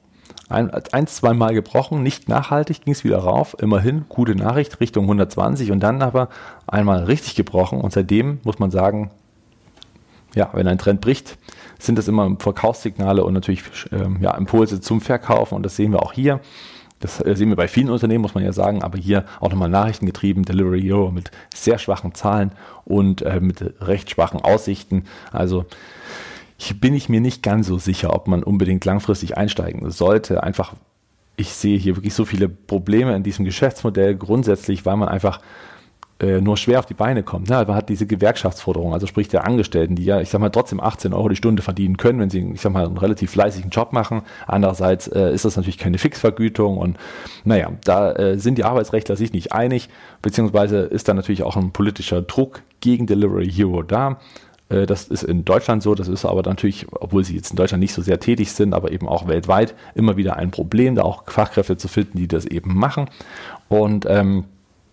Ein, 0.50 0.72
eins, 0.72 1.16
zwei 1.16 1.34
gebrochen, 1.54 2.02
nicht 2.02 2.30
nachhaltig, 2.30 2.86
ging 2.86 2.94
es 2.94 3.04
wieder 3.04 3.18
rauf. 3.18 3.56
Immerhin, 3.60 4.06
gute 4.08 4.36
Nachricht, 4.36 4.80
Richtung 4.80 5.04
120 5.04 5.72
und 5.72 5.82
dann 5.82 6.02
aber 6.02 6.30
einmal 6.66 7.04
richtig 7.04 7.36
gebrochen 7.36 7.82
und 7.82 7.92
seitdem 7.92 8.40
muss 8.44 8.58
man 8.58 8.72
sagen, 8.72 9.12
ja, 10.36 10.50
wenn 10.54 10.68
ein 10.68 10.78
Trend 10.78 11.02
bricht, 11.02 11.38
sind 11.80 11.98
das 11.98 12.08
immer 12.08 12.38
Verkaufssignale 12.40 13.26
und 13.26 13.34
natürlich 13.34 13.64
ähm, 13.92 14.20
ja, 14.22 14.36
Impulse 14.36 14.80
zum 14.80 15.02
Verkaufen 15.02 15.56
und 15.56 15.64
das 15.64 15.76
sehen 15.76 15.92
wir 15.92 16.02
auch 16.04 16.14
hier. 16.14 16.40
Das 17.00 17.24
äh, 17.24 17.36
sehen 17.36 17.50
wir 17.50 17.56
bei 17.56 17.68
vielen 17.68 17.90
Unternehmen, 17.90 18.22
muss 18.22 18.36
man 18.36 18.44
ja 18.44 18.54
sagen, 18.54 18.84
aber 18.84 18.98
hier 18.98 19.26
auch 19.40 19.50
nochmal 19.50 19.70
Nachrichten 19.70 20.06
getrieben, 20.06 20.44
Delivery 20.44 20.82
Hero 20.82 21.12
mit 21.12 21.32
sehr 21.54 21.78
schwachen 21.78 22.14
Zahlen 22.16 22.52
und 22.86 23.22
äh, 23.22 23.40
mit 23.40 23.62
recht 23.82 24.10
schwachen 24.10 24.42
Aussichten. 24.42 25.06
Also 25.32 25.66
ich 26.58 26.80
bin 26.80 26.96
ich 26.96 27.08
mir 27.08 27.22
nicht 27.22 27.44
ganz 27.44 27.68
so 27.68 27.78
sicher, 27.78 28.14
ob 28.14 28.28
man 28.28 28.44
unbedingt 28.44 28.84
langfristig 28.86 29.38
einsteigen 29.38 29.90
sollte. 29.92 30.42
Einfach, 30.42 30.74
ich 31.36 31.54
sehe 31.54 31.78
hier 31.78 31.96
wirklich 31.96 32.16
so 32.16 32.26
viele 32.26 32.50
Probleme 32.50 33.16
in 33.16 33.24
diesem 33.24 33.46
Geschäftsmodell 33.46 34.16
grundsätzlich, 34.16 34.86
weil 34.86 34.98
man 34.98 35.10
einfach 35.10 35.40
äh, 36.20 36.42
nur 36.42 36.58
schwer 36.58 36.80
auf 36.80 36.86
die 36.86 36.94
Beine 36.94 37.24
kommt. 37.24 37.50
Ja, 37.50 37.64
man 37.64 37.76
hat 37.76 37.90
diese 37.90 38.08
Gewerkschaftsforderung, 38.08 38.94
also 38.94 39.06
sprich 39.06 39.28
der 39.28 39.46
Angestellten, 39.46 39.96
die 39.96 40.04
ja, 40.04 40.20
ich 40.20 40.30
sag 40.30 40.42
mal, 40.42 40.50
trotzdem 40.50 40.80
18 40.80 41.14
Euro 41.14 41.30
die 41.30 41.36
Stunde 41.36 41.62
verdienen 41.62 41.98
können, 41.98 42.20
wenn 42.20 42.30
sie, 42.30 42.40
ich 42.54 42.62
sag 42.62 42.74
mal, 42.74 42.86
einen 42.86 42.98
relativ 42.98 43.32
fleißigen 43.32 43.70
Job 43.70 43.94
machen. 43.94 44.24
Andererseits 44.48 45.08
äh, 45.08 45.32
ist 45.32 45.46
das 45.46 45.56
natürlich 45.58 45.78
keine 45.78 45.98
Fixvergütung 45.98 46.78
und 46.78 46.98
naja, 47.44 47.72
da 47.84 48.14
äh, 48.14 48.40
sind 48.40 48.58
die 48.58 48.64
Arbeitsrechtler 48.64 49.16
sich 49.16 49.32
nicht 49.32 49.54
einig, 49.54 49.90
beziehungsweise 50.22 50.80
ist 50.80 51.08
da 51.08 51.14
natürlich 51.14 51.44
auch 51.44 51.56
ein 51.56 51.72
politischer 51.72 52.22
Druck 52.22 52.62
gegen 52.82 53.06
Delivery 53.06 53.50
Hero 53.50 53.84
da. 53.84 54.20
Äh, 54.70 54.86
das 54.86 55.08
ist 55.08 55.24
in 55.24 55.46
Deutschland 55.46 55.84
so, 55.84 55.96
das 55.96 56.08
ist 56.08 56.26
aber 56.26 56.42
natürlich, 56.44 56.88
obwohl 56.92 57.24
sie 57.24 57.36
jetzt 57.36 57.52
in 57.52 57.58
Deutschland 57.58 57.82
nicht 57.82 57.94
so 57.94 58.02
sehr 58.02 58.20
tätig 58.20 58.52
sind, 58.52 58.74
aber 58.74 58.92
eben 58.92 59.08
auch 59.08 59.28
weltweit 59.28 59.76
immer 59.96 60.18
wieder 60.18 60.38
ein 60.38 60.52
Problem, 60.52 60.96
da 60.96 61.04
auch 61.04 61.24
Fachkräfte 61.28 61.78
zu 61.78 61.88
finden, 61.88 62.18
die 62.18 62.28
das 62.28 62.46
eben 62.46 62.76
machen. 62.76 63.10
Und 63.70 64.06
ähm, 64.08 64.46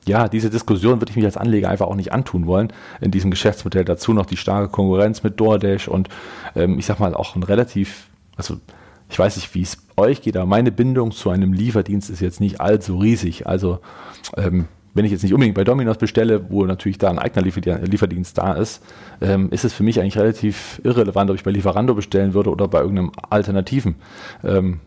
ja, 0.06 0.28
diese 0.28 0.50
Diskussion 0.50 1.00
würde 1.00 1.10
ich 1.10 1.16
mich 1.16 1.24
als 1.24 1.36
Anleger 1.36 1.68
einfach 1.68 1.86
auch 1.86 1.94
nicht 1.94 2.12
antun 2.12 2.46
wollen 2.46 2.72
in 3.00 3.10
diesem 3.10 3.30
Geschäftsmodell. 3.30 3.84
Dazu 3.84 4.12
noch 4.12 4.26
die 4.26 4.36
starke 4.36 4.68
Konkurrenz 4.68 5.22
mit 5.22 5.40
DoorDash 5.40 5.88
und 5.88 6.08
ähm, 6.54 6.78
ich 6.78 6.86
sag 6.86 7.00
mal 7.00 7.14
auch 7.14 7.36
ein 7.36 7.42
relativ, 7.42 8.08
also 8.36 8.58
ich 9.08 9.18
weiß 9.18 9.36
nicht, 9.36 9.54
wie 9.54 9.62
es 9.62 9.78
euch 9.96 10.22
geht, 10.22 10.36
aber 10.36 10.46
meine 10.46 10.72
Bindung 10.72 11.12
zu 11.12 11.30
einem 11.30 11.52
Lieferdienst 11.52 12.10
ist 12.10 12.20
jetzt 12.20 12.40
nicht 12.40 12.60
allzu 12.60 12.98
riesig. 12.98 13.46
Also 13.46 13.78
ähm, 14.36 14.66
wenn 14.94 15.04
ich 15.04 15.12
jetzt 15.12 15.22
nicht 15.22 15.34
unbedingt 15.34 15.56
bei 15.56 15.64
Domino's 15.64 15.98
bestelle, 15.98 16.50
wo 16.50 16.64
natürlich 16.64 16.98
da 16.98 17.10
ein 17.10 17.18
eigener 17.18 17.42
Lieferdienst 17.42 18.38
da 18.38 18.54
ist, 18.54 18.82
ähm, 19.20 19.50
ist 19.50 19.64
es 19.64 19.72
für 19.72 19.82
mich 19.82 20.00
eigentlich 20.00 20.16
relativ 20.16 20.80
irrelevant, 20.84 21.30
ob 21.30 21.36
ich 21.36 21.42
bei 21.42 21.50
Lieferando 21.50 21.94
bestellen 21.94 22.32
würde 22.32 22.50
oder 22.50 22.68
bei 22.68 22.80
irgendeinem 22.80 23.10
alternativen 23.28 23.96
ähm, 24.44 24.80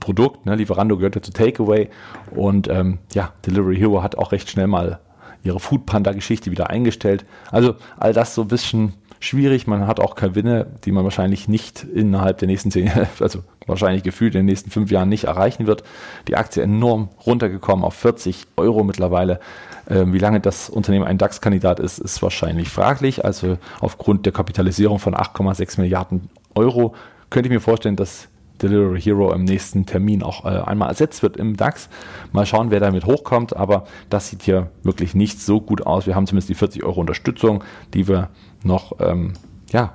Produkt. 0.00 0.46
Ne? 0.46 0.56
Lieferando 0.56 0.96
gehört 0.96 1.14
ja 1.14 1.22
zu 1.22 1.32
Takeaway 1.32 1.88
und 2.30 2.68
ähm, 2.68 2.98
ja, 3.12 3.32
Delivery 3.46 3.76
Hero 3.76 4.02
hat 4.02 4.16
auch 4.16 4.32
recht 4.32 4.50
schnell 4.50 4.66
mal 4.66 5.00
ihre 5.44 5.60
Food 5.60 5.86
Panda 5.86 6.12
Geschichte 6.12 6.50
wieder 6.50 6.70
eingestellt. 6.70 7.24
Also 7.50 7.74
all 7.98 8.12
das 8.12 8.34
so 8.34 8.42
ein 8.42 8.48
bisschen 8.48 8.94
schwierig. 9.24 9.66
Man 9.66 9.86
hat 9.86 10.00
auch 10.00 10.14
Gewinne, 10.14 10.66
die 10.84 10.92
man 10.92 11.04
wahrscheinlich 11.04 11.48
nicht 11.48 11.84
innerhalb 11.84 12.38
der 12.38 12.48
nächsten 12.48 12.70
zehn, 12.70 12.90
also 13.20 13.40
wahrscheinlich 13.66 14.02
gefühlt 14.02 14.34
in 14.34 14.40
den 14.40 14.46
nächsten 14.46 14.70
fünf 14.70 14.90
Jahren 14.90 15.08
nicht 15.08 15.24
erreichen 15.24 15.66
wird. 15.66 15.84
Die 16.28 16.36
Aktie 16.36 16.62
enorm 16.62 17.08
runtergekommen 17.24 17.84
auf 17.84 17.94
40 17.94 18.46
Euro 18.56 18.84
mittlerweile. 18.84 19.40
Ähm, 19.88 20.12
wie 20.12 20.18
lange 20.18 20.40
das 20.40 20.70
Unternehmen 20.70 21.06
ein 21.06 21.18
DAX-Kandidat 21.18 21.80
ist, 21.80 21.98
ist 21.98 22.22
wahrscheinlich 22.22 22.68
fraglich. 22.68 23.24
Also 23.24 23.58
aufgrund 23.80 24.26
der 24.26 24.32
Kapitalisierung 24.32 24.98
von 24.98 25.14
8,6 25.14 25.80
Milliarden 25.80 26.28
Euro 26.54 26.94
könnte 27.30 27.48
ich 27.48 27.52
mir 27.52 27.60
vorstellen, 27.60 27.96
dass 27.96 28.28
Delivery 28.62 29.00
Hero 29.00 29.32
im 29.32 29.44
nächsten 29.44 29.86
Termin 29.86 30.22
auch 30.22 30.44
äh, 30.44 30.48
einmal 30.48 30.88
ersetzt 30.88 31.22
wird 31.22 31.36
im 31.36 31.56
DAX. 31.56 31.88
Mal 32.32 32.46
schauen, 32.46 32.70
wer 32.70 32.80
damit 32.80 33.04
hochkommt, 33.04 33.56
aber 33.56 33.84
das 34.10 34.28
sieht 34.28 34.42
hier 34.42 34.70
wirklich 34.82 35.14
nicht 35.14 35.40
so 35.40 35.60
gut 35.60 35.86
aus. 35.86 36.06
Wir 36.06 36.14
haben 36.14 36.26
zumindest 36.26 36.48
die 36.48 36.54
40 36.54 36.84
Euro 36.84 37.00
Unterstützung, 37.00 37.64
die 37.94 38.08
wir 38.08 38.28
noch 38.62 38.92
ähm, 39.00 39.32
ja, 39.72 39.94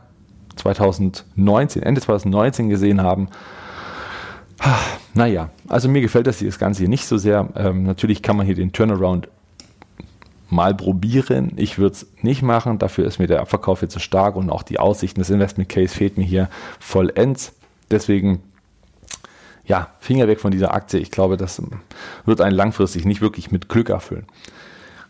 2019, 0.55 1.83
Ende 1.83 2.01
2019 2.01 2.69
gesehen 2.69 3.01
haben. 3.01 3.29
Naja, 5.13 5.49
also 5.67 5.87
mir 5.87 6.01
gefällt 6.01 6.27
das, 6.27 6.39
das 6.39 6.59
Ganze 6.59 6.79
hier 6.79 6.89
nicht 6.89 7.05
so 7.05 7.17
sehr. 7.17 7.49
Ähm, 7.55 7.83
natürlich 7.83 8.21
kann 8.21 8.37
man 8.37 8.45
hier 8.45 8.55
den 8.55 8.71
Turnaround 8.71 9.29
mal 10.49 10.73
probieren. 10.73 11.53
Ich 11.57 11.77
würde 11.77 11.93
es 11.93 12.07
nicht 12.21 12.41
machen. 12.41 12.79
Dafür 12.79 13.05
ist 13.05 13.19
mir 13.19 13.27
der 13.27 13.41
Abverkauf 13.41 13.79
hier 13.79 13.89
zu 13.89 13.99
stark 13.99 14.35
und 14.35 14.49
auch 14.49 14.63
die 14.63 14.79
Aussichten 14.79 15.19
des 15.19 15.29
Investment 15.29 15.69
Case 15.69 15.93
fehlt 15.93 16.17
mir 16.17 16.23
hier 16.23 16.49
vollends. 16.79 17.53
Deswegen, 17.91 18.41
ja, 19.67 19.89
Finger 19.99 20.27
weg 20.27 20.39
von 20.39 20.51
dieser 20.51 20.73
Aktie. 20.73 20.99
Ich 20.99 21.11
glaube, 21.11 21.37
das 21.37 21.61
wird 22.25 22.41
einen 22.41 22.55
langfristig 22.55 23.05
nicht 23.05 23.21
wirklich 23.21 23.51
mit 23.51 23.69
Glück 23.69 23.89
erfüllen. 23.89 24.25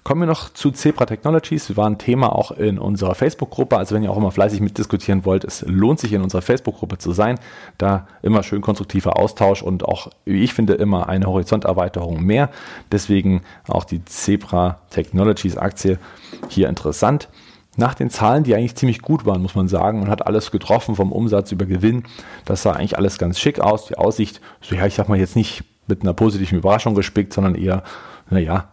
Kommen 0.04 0.22
wir 0.22 0.28
noch 0.28 0.54
zu 0.54 0.72
Zebra 0.72 1.06
Technologies. 1.06 1.68
Wir 1.68 1.76
waren 1.76 1.98
Thema 1.98 2.34
auch 2.34 2.52
in 2.52 2.80
unserer 2.80 3.14
Facebook-Gruppe. 3.14 3.78
Also 3.78 3.94
wenn 3.94 4.04
ihr 4.04 4.10
auch 4.10 4.16
immer 4.16 4.32
fleißig 4.32 4.62
mitdiskutieren 4.62 5.26
wollt, 5.26 5.44
es 5.44 5.66
lohnt 5.68 6.00
sich 6.00 6.14
in 6.14 6.22
unserer 6.22 6.42
Facebook-Gruppe 6.42 6.98
zu 6.98 7.12
sein. 7.12 7.38
Da 7.78 8.08
immer 8.22 8.42
schön 8.42 8.62
konstruktiver 8.62 9.20
Austausch 9.20 9.62
und 9.62 9.84
auch, 9.84 10.10
wie 10.24 10.46
ich 10.46 10.54
finde, 10.54 10.76
immer 10.76 11.10
eine 11.10 11.26
Horizonterweiterung 11.26 12.24
mehr. 12.24 12.50
Deswegen 12.90 13.42
auch 13.68 13.84
die 13.84 14.06
Zebra 14.06 14.80
Technologies 14.92 15.58
Aktie 15.58 16.00
hier 16.48 16.70
interessant. 16.70 17.28
Nach 17.78 17.94
den 17.94 18.10
Zahlen, 18.10 18.44
die 18.44 18.56
eigentlich 18.56 18.76
ziemlich 18.76 19.02
gut 19.02 19.26
waren, 19.26 19.42
muss 19.42 19.56
man 19.56 19.68
sagen, 19.68 20.02
und 20.02 20.10
hat 20.10 20.26
alles 20.26 20.52
getroffen 20.52 20.96
vom 20.96 21.12
Umsatz 21.12 21.52
über 21.52 21.66
Gewinn. 21.66 22.04
Das 22.44 22.64
sah 22.64 22.74
eigentlich 22.74 22.98
alles 22.98 23.18
ganz 23.20 23.40
schick 23.40 23.60
aus. 23.60 23.86
Die 23.86 23.98
Aussicht, 23.98 24.42
so 24.62 24.76
ja, 24.76 24.86
ich 24.86 24.96
sag 24.96 25.08
mal 25.08 25.18
jetzt 25.18 25.36
nicht 25.36 25.64
mit 25.86 26.02
einer 26.02 26.14
positiven 26.14 26.58
Überraschung 26.58 26.96
gespickt, 26.96 27.34
sondern 27.34 27.56
eher, 27.56 27.84
naja, 28.30 28.70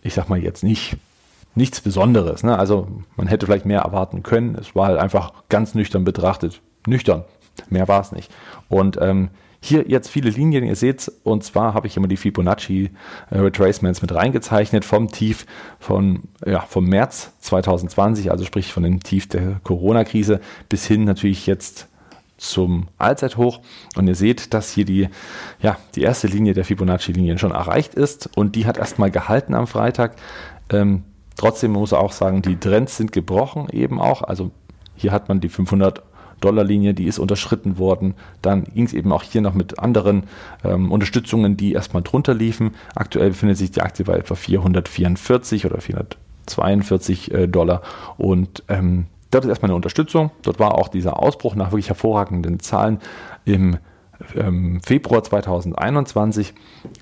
ich 0.00 0.14
sag 0.14 0.28
mal 0.28 0.38
jetzt 0.38 0.62
nicht 0.62 0.96
nichts 1.56 1.80
Besonderes. 1.80 2.42
Ne? 2.42 2.56
Also 2.56 2.86
man 3.16 3.26
hätte 3.26 3.46
vielleicht 3.46 3.66
mehr 3.66 3.80
erwarten 3.80 4.22
können. 4.22 4.54
Es 4.54 4.76
war 4.76 4.86
halt 4.86 4.98
einfach 4.98 5.32
ganz 5.48 5.74
nüchtern 5.74 6.04
betrachtet. 6.04 6.60
Nüchtern. 6.86 7.24
Mehr 7.70 7.88
war 7.88 8.00
es 8.00 8.12
nicht. 8.12 8.30
Und 8.68 8.98
ähm, 9.00 9.30
hier 9.66 9.84
jetzt 9.88 10.08
viele 10.08 10.30
Linien, 10.30 10.64
ihr 10.64 10.76
seht 10.76 11.10
und 11.24 11.44
zwar 11.44 11.74
habe 11.74 11.86
ich 11.86 11.96
immer 11.96 12.08
die 12.08 12.16
Fibonacci 12.16 12.90
äh, 13.30 13.38
Retracements 13.38 14.02
mit 14.02 14.14
reingezeichnet 14.14 14.84
vom 14.84 15.08
Tief 15.08 15.46
von, 15.78 16.22
ja, 16.44 16.60
vom 16.60 16.86
März 16.86 17.32
2020, 17.40 18.30
also 18.30 18.44
sprich 18.44 18.72
von 18.72 18.82
dem 18.82 19.02
Tief 19.02 19.28
der 19.28 19.60
Corona-Krise 19.62 20.40
bis 20.68 20.86
hin 20.86 21.04
natürlich 21.04 21.46
jetzt 21.46 21.88
zum 22.38 22.88
Allzeithoch. 22.98 23.60
Und 23.96 24.06
ihr 24.08 24.14
seht, 24.14 24.52
dass 24.54 24.70
hier 24.70 24.84
die, 24.84 25.08
ja, 25.60 25.78
die 25.94 26.02
erste 26.02 26.26
Linie 26.26 26.54
der 26.54 26.64
Fibonacci-Linien 26.64 27.38
schon 27.38 27.52
erreicht 27.52 27.94
ist 27.94 28.30
und 28.36 28.56
die 28.56 28.66
hat 28.66 28.78
erstmal 28.78 29.10
gehalten 29.10 29.54
am 29.54 29.66
Freitag. 29.66 30.16
Ähm, 30.70 31.04
trotzdem 31.36 31.72
muss 31.72 31.92
man 31.92 32.00
auch 32.00 32.12
sagen, 32.12 32.42
die 32.42 32.56
Trends 32.56 32.96
sind 32.96 33.12
gebrochen 33.12 33.68
eben 33.70 34.00
auch. 34.00 34.22
Also 34.22 34.50
hier 34.94 35.12
hat 35.12 35.28
man 35.28 35.40
die 35.40 35.48
500 35.48 36.02
Dollar-Linie, 36.40 36.94
die 36.94 37.06
ist 37.06 37.18
unterschritten 37.18 37.78
worden. 37.78 38.14
Dann 38.42 38.64
ging 38.64 38.84
es 38.84 38.92
eben 38.92 39.12
auch 39.12 39.22
hier 39.22 39.40
noch 39.40 39.54
mit 39.54 39.78
anderen 39.78 40.24
ähm, 40.64 40.92
Unterstützungen, 40.92 41.56
die 41.56 41.72
erstmal 41.72 42.02
drunter 42.02 42.34
liefen. 42.34 42.74
Aktuell 42.94 43.30
befindet 43.30 43.58
sich 43.58 43.70
die 43.70 43.82
Aktie 43.82 44.04
bei 44.04 44.16
etwa 44.16 44.34
444 44.34 45.66
oder 45.66 45.80
442 45.80 47.32
äh, 47.32 47.46
Dollar 47.46 47.82
und 48.16 48.62
ähm, 48.68 49.06
Dort 49.32 49.44
ist 49.44 49.48
erstmal 49.48 49.70
eine 49.70 49.76
Unterstützung. 49.76 50.30
Dort 50.42 50.60
war 50.60 50.76
auch 50.76 50.88
dieser 50.88 51.20
Ausbruch 51.20 51.56
nach 51.56 51.72
wirklich 51.72 51.88
hervorragenden 51.88 52.60
Zahlen 52.60 53.00
im 53.44 53.78
ähm, 54.34 54.80
Februar 54.82 55.22
2021. 55.22 56.54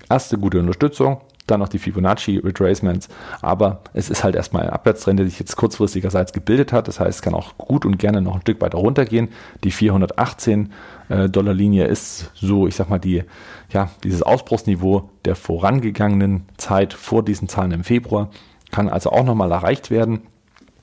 Erste 0.09 0.37
gute 0.37 0.59
Unterstützung, 0.59 1.21
dann 1.47 1.59
noch 1.59 1.69
die 1.69 1.79
Fibonacci 1.79 2.37
Retracements, 2.37 3.07
aber 3.41 3.81
es 3.93 4.09
ist 4.09 4.23
halt 4.23 4.35
erstmal 4.35 4.63
ein 4.63 4.69
Abwärtstrend, 4.69 5.19
der 5.19 5.27
sich 5.27 5.39
jetzt 5.39 5.55
kurzfristigerseits 5.55 6.33
gebildet 6.33 6.73
hat. 6.73 6.87
Das 6.87 6.99
heißt, 6.99 7.17
es 7.17 7.21
kann 7.21 7.33
auch 7.33 7.57
gut 7.57 7.85
und 7.85 7.97
gerne 7.97 8.21
noch 8.21 8.35
ein 8.35 8.41
Stück 8.41 8.61
weiter 8.61 8.77
runtergehen. 8.77 9.29
Die 9.63 9.71
418 9.71 10.71
äh, 11.09 11.29
Dollar 11.29 11.53
Linie 11.53 11.85
ist 11.85 12.31
so, 12.33 12.67
ich 12.67 12.75
sag 12.75 12.89
mal, 12.89 12.99
die, 12.99 13.23
ja, 13.71 13.89
dieses 14.03 14.23
Ausbruchsniveau 14.23 15.09
der 15.25 15.35
vorangegangenen 15.35 16.45
Zeit 16.57 16.93
vor 16.93 17.23
diesen 17.23 17.47
Zahlen 17.47 17.71
im 17.71 17.83
Februar 17.83 18.29
kann 18.71 18.89
also 18.89 19.11
auch 19.11 19.23
nochmal 19.23 19.51
erreicht 19.51 19.91
werden. 19.91 20.21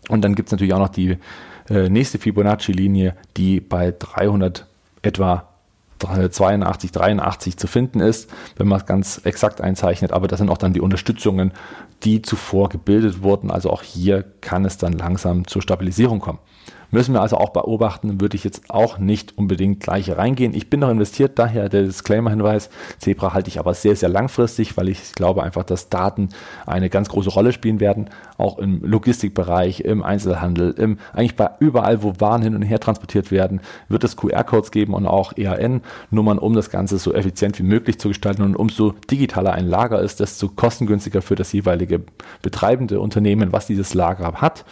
Und 0.08 0.22
dann 0.22 0.34
gibt 0.34 0.48
es 0.48 0.52
natürlich 0.52 0.74
auch 0.74 0.78
noch 0.78 0.88
die 0.88 1.18
äh, 1.68 1.88
nächste 1.88 2.18
Fibonacci-Linie, 2.18 3.14
die 3.36 3.60
bei 3.60 3.94
300 3.96 4.66
etwa 5.02 5.51
82, 6.02 6.92
83 6.92 7.56
zu 7.56 7.66
finden 7.66 8.00
ist, 8.00 8.30
wenn 8.56 8.68
man 8.68 8.80
es 8.80 8.86
ganz 8.86 9.20
exakt 9.24 9.60
einzeichnet. 9.60 10.12
Aber 10.12 10.28
das 10.28 10.38
sind 10.38 10.50
auch 10.50 10.58
dann 10.58 10.72
die 10.72 10.80
Unterstützungen, 10.80 11.52
die 12.02 12.22
zuvor 12.22 12.68
gebildet 12.68 13.22
wurden. 13.22 13.50
Also 13.50 13.70
auch 13.70 13.82
hier 13.82 14.22
kann 14.40 14.64
es 14.64 14.78
dann 14.78 14.92
langsam 14.92 15.46
zur 15.46 15.62
Stabilisierung 15.62 16.20
kommen. 16.20 16.38
Müssen 16.94 17.14
wir 17.14 17.22
also 17.22 17.38
auch 17.38 17.48
beobachten, 17.48 18.20
würde 18.20 18.36
ich 18.36 18.44
jetzt 18.44 18.68
auch 18.68 18.98
nicht 18.98 19.38
unbedingt 19.38 19.80
gleich 19.80 20.14
reingehen. 20.14 20.52
Ich 20.54 20.68
bin 20.68 20.80
noch 20.80 20.90
investiert, 20.90 21.38
daher 21.38 21.70
der 21.70 21.84
Disclaimer-Hinweis. 21.84 22.68
Zebra 22.98 23.32
halte 23.32 23.48
ich 23.48 23.58
aber 23.58 23.72
sehr, 23.72 23.96
sehr 23.96 24.10
langfristig, 24.10 24.76
weil 24.76 24.90
ich 24.90 25.14
glaube 25.14 25.42
einfach, 25.42 25.64
dass 25.64 25.88
Daten 25.88 26.28
eine 26.66 26.90
ganz 26.90 27.08
große 27.08 27.30
Rolle 27.30 27.54
spielen 27.54 27.80
werden, 27.80 28.10
auch 28.36 28.58
im 28.58 28.84
Logistikbereich, 28.84 29.80
im 29.80 30.02
Einzelhandel, 30.02 30.72
im, 30.72 30.98
eigentlich 31.14 31.34
bei 31.34 31.48
überall, 31.60 32.02
wo 32.02 32.12
Waren 32.18 32.42
hin 32.42 32.54
und 32.54 32.60
her 32.60 32.78
transportiert 32.78 33.30
werden, 33.30 33.62
wird 33.88 34.04
es 34.04 34.18
QR-Codes 34.18 34.70
geben 34.70 34.92
und 34.92 35.06
auch 35.06 35.32
EAN-Nummern, 35.34 36.38
um 36.38 36.52
das 36.52 36.68
Ganze 36.68 36.98
so 36.98 37.14
effizient 37.14 37.58
wie 37.58 37.62
möglich 37.64 37.98
zu 37.98 38.08
gestalten. 38.08 38.42
Und 38.42 38.54
umso 38.54 38.92
digitaler 39.10 39.54
ein 39.54 39.66
Lager 39.66 40.02
ist, 40.02 40.20
desto 40.20 40.48
kostengünstiger 40.48 41.22
für 41.22 41.36
das 41.36 41.54
jeweilige 41.54 42.02
betreibende 42.42 43.00
Unternehmen, 43.00 43.50
was 43.50 43.66
dieses 43.66 43.94
Lager 43.94 44.42
hat. 44.42 44.66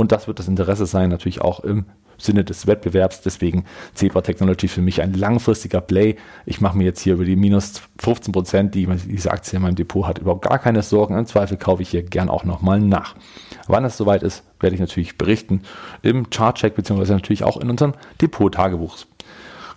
Und 0.00 0.12
das 0.12 0.26
wird 0.26 0.38
das 0.38 0.48
Interesse 0.48 0.86
sein, 0.86 1.10
natürlich 1.10 1.42
auch 1.42 1.60
im 1.60 1.84
Sinne 2.16 2.42
des 2.42 2.66
Wettbewerbs. 2.66 3.20
Deswegen 3.20 3.66
Zebra 3.92 4.22
Technology 4.22 4.66
für 4.66 4.80
mich 4.80 5.02
ein 5.02 5.12
langfristiger 5.12 5.82
Play. 5.82 6.16
Ich 6.46 6.62
mache 6.62 6.78
mir 6.78 6.84
jetzt 6.84 7.00
hier 7.00 7.14
über 7.14 7.26
die 7.26 7.36
minus 7.36 7.82
15 7.98 8.32
Prozent, 8.32 8.74
die 8.74 8.86
diese 8.86 9.30
Aktie 9.30 9.58
in 9.58 9.62
meinem 9.62 9.74
Depot 9.74 10.06
hat, 10.06 10.16
überhaupt 10.16 10.48
gar 10.48 10.58
keine 10.58 10.82
Sorgen. 10.82 11.18
Im 11.18 11.26
Zweifel 11.26 11.58
kaufe 11.58 11.82
ich 11.82 11.90
hier 11.90 12.02
gern 12.02 12.30
auch 12.30 12.44
nochmal 12.44 12.80
nach. 12.80 13.14
Wann 13.66 13.84
es 13.84 13.98
soweit 13.98 14.22
ist, 14.22 14.42
werde 14.58 14.74
ich 14.74 14.80
natürlich 14.80 15.18
berichten 15.18 15.62
im 16.00 16.30
Chartcheck 16.30 16.74
beziehungsweise 16.74 17.12
natürlich 17.12 17.44
auch 17.44 17.58
in 17.58 17.68
unserem 17.68 17.92
Depot-Tagebuch. 18.22 18.96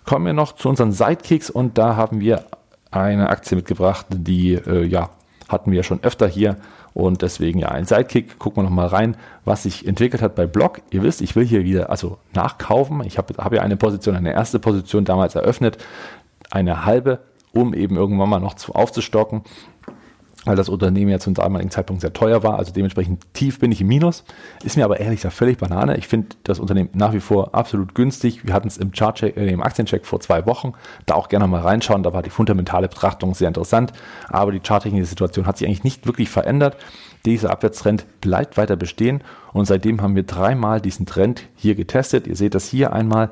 Kommen 0.06 0.24
wir 0.24 0.32
noch 0.32 0.52
zu 0.52 0.70
unseren 0.70 0.92
Sidekicks 0.92 1.50
und 1.50 1.76
da 1.76 1.96
haben 1.96 2.20
wir 2.20 2.46
eine 2.90 3.28
Aktie 3.28 3.56
mitgebracht, 3.56 4.06
die 4.08 4.54
äh, 4.54 4.84
ja 4.84 5.10
hatten 5.48 5.70
wir 5.70 5.82
schon 5.82 6.02
öfter 6.02 6.26
hier 6.26 6.56
und 6.94 7.22
deswegen 7.22 7.58
ja 7.58 7.68
ein 7.68 7.84
Sidekick. 7.84 8.38
Gucken 8.38 8.62
wir 8.62 8.68
nochmal 8.68 8.86
rein, 8.86 9.16
was 9.44 9.64
sich 9.64 9.86
entwickelt 9.86 10.22
hat 10.22 10.36
bei 10.36 10.46
Block. 10.46 10.80
Ihr 10.90 11.02
wisst, 11.02 11.20
ich 11.20 11.36
will 11.36 11.44
hier 11.44 11.64
wieder 11.64 11.90
also 11.90 12.18
nachkaufen. 12.32 13.02
Ich 13.04 13.18
habe 13.18 13.34
hab 13.36 13.52
ja 13.52 13.62
eine 13.62 13.76
Position, 13.76 14.16
eine 14.16 14.32
erste 14.32 14.60
Position 14.60 15.04
damals 15.04 15.34
eröffnet, 15.34 15.78
eine 16.50 16.84
halbe, 16.84 17.18
um 17.52 17.74
eben 17.74 17.96
irgendwann 17.96 18.30
mal 18.30 18.40
noch 18.40 18.54
zu, 18.54 18.74
aufzustocken 18.74 19.42
weil 20.44 20.56
das 20.56 20.68
Unternehmen 20.68 21.10
ja 21.10 21.18
zum 21.18 21.34
damaligen 21.34 21.70
Zeitpunkt 21.70 22.02
sehr 22.02 22.12
teuer 22.12 22.42
war. 22.42 22.58
Also 22.58 22.72
dementsprechend 22.72 23.22
tief 23.32 23.58
bin 23.58 23.72
ich 23.72 23.80
im 23.80 23.88
Minus. 23.88 24.24
Ist 24.62 24.76
mir 24.76 24.84
aber 24.84 25.00
ehrlich 25.00 25.20
gesagt 25.20 25.34
völlig 25.34 25.58
Banane. 25.58 25.96
Ich 25.96 26.06
finde 26.06 26.28
das 26.44 26.58
Unternehmen 26.58 26.90
nach 26.92 27.12
wie 27.12 27.20
vor 27.20 27.54
absolut 27.54 27.94
günstig. 27.94 28.44
Wir 28.46 28.54
hatten 28.54 28.68
es 28.68 28.76
im 28.76 28.92
Chartcheck, 28.92 29.36
äh, 29.36 29.48
im 29.48 29.62
Aktiencheck 29.62 30.04
vor 30.06 30.20
zwei 30.20 30.46
Wochen. 30.46 30.74
Da 31.06 31.14
auch 31.14 31.28
gerne 31.28 31.46
mal 31.46 31.62
reinschauen. 31.62 32.02
Da 32.02 32.12
war 32.12 32.22
die 32.22 32.30
fundamentale 32.30 32.88
Betrachtung 32.88 33.34
sehr 33.34 33.48
interessant. 33.48 33.92
Aber 34.28 34.52
die 34.52 34.60
charttechnische 34.60 35.06
Situation 35.06 35.46
hat 35.46 35.58
sich 35.58 35.66
eigentlich 35.66 35.84
nicht 35.84 36.06
wirklich 36.06 36.28
verändert. 36.28 36.76
Dieser 37.24 37.50
Abwärtstrend 37.50 38.04
bleibt 38.20 38.56
weiter 38.56 38.76
bestehen. 38.76 39.22
Und 39.52 39.64
seitdem 39.64 40.02
haben 40.02 40.14
wir 40.14 40.24
dreimal 40.24 40.80
diesen 40.80 41.06
Trend 41.06 41.44
hier 41.56 41.74
getestet. 41.74 42.26
Ihr 42.26 42.36
seht 42.36 42.54
das 42.54 42.68
hier 42.68 42.92
einmal 42.92 43.30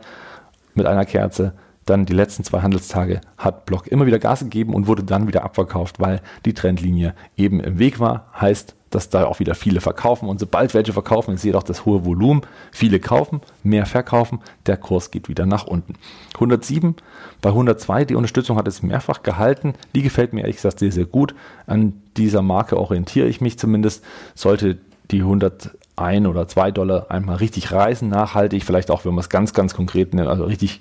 mit 0.74 0.86
einer 0.86 1.04
Kerze 1.04 1.52
dann 1.84 2.06
die 2.06 2.12
letzten 2.12 2.44
zwei 2.44 2.60
Handelstage 2.60 3.20
hat 3.38 3.66
Block 3.66 3.86
immer 3.88 4.06
wieder 4.06 4.18
Gas 4.18 4.40
gegeben 4.40 4.74
und 4.74 4.86
wurde 4.86 5.04
dann 5.04 5.26
wieder 5.26 5.44
abverkauft, 5.44 6.00
weil 6.00 6.20
die 6.44 6.54
Trendlinie 6.54 7.14
eben 7.36 7.60
im 7.60 7.78
Weg 7.78 7.98
war. 7.98 8.26
Heißt, 8.40 8.74
dass 8.90 9.08
da 9.08 9.24
auch 9.24 9.40
wieder 9.40 9.54
viele 9.54 9.80
verkaufen 9.80 10.28
und 10.28 10.38
sobald 10.38 10.74
welche 10.74 10.92
verkaufen, 10.92 11.34
ist 11.34 11.44
jedoch 11.44 11.62
das 11.62 11.86
hohe 11.86 12.04
Volumen. 12.04 12.42
Viele 12.70 13.00
kaufen, 13.00 13.40
mehr 13.62 13.86
verkaufen, 13.86 14.40
der 14.66 14.76
Kurs 14.76 15.10
geht 15.10 15.28
wieder 15.28 15.46
nach 15.46 15.66
unten. 15.66 15.94
107 16.34 16.96
bei 17.40 17.50
102, 17.50 18.04
die 18.04 18.14
Unterstützung 18.14 18.58
hat 18.58 18.68
es 18.68 18.82
mehrfach 18.82 19.22
gehalten. 19.22 19.74
Die 19.94 20.02
gefällt 20.02 20.32
mir 20.32 20.42
ehrlich 20.42 20.56
gesagt 20.56 20.78
sehr, 20.78 20.92
sehr 20.92 21.06
gut. 21.06 21.34
An 21.66 21.94
dieser 22.16 22.42
Marke 22.42 22.76
orientiere 22.78 23.28
ich 23.28 23.40
mich 23.40 23.58
zumindest. 23.58 24.04
Sollte 24.34 24.78
die 25.10 25.20
101 25.20 26.26
oder 26.26 26.46
2 26.46 26.70
Dollar 26.70 27.10
einmal 27.10 27.36
richtig 27.36 27.72
reißen, 27.72 28.08
nachhaltig, 28.08 28.64
vielleicht 28.64 28.90
auch, 28.90 29.04
wenn 29.04 29.14
man 29.14 29.20
es 29.20 29.30
ganz, 29.30 29.54
ganz 29.54 29.74
konkret 29.74 30.12
nennt, 30.14 30.28
also 30.28 30.44
richtig 30.44 30.80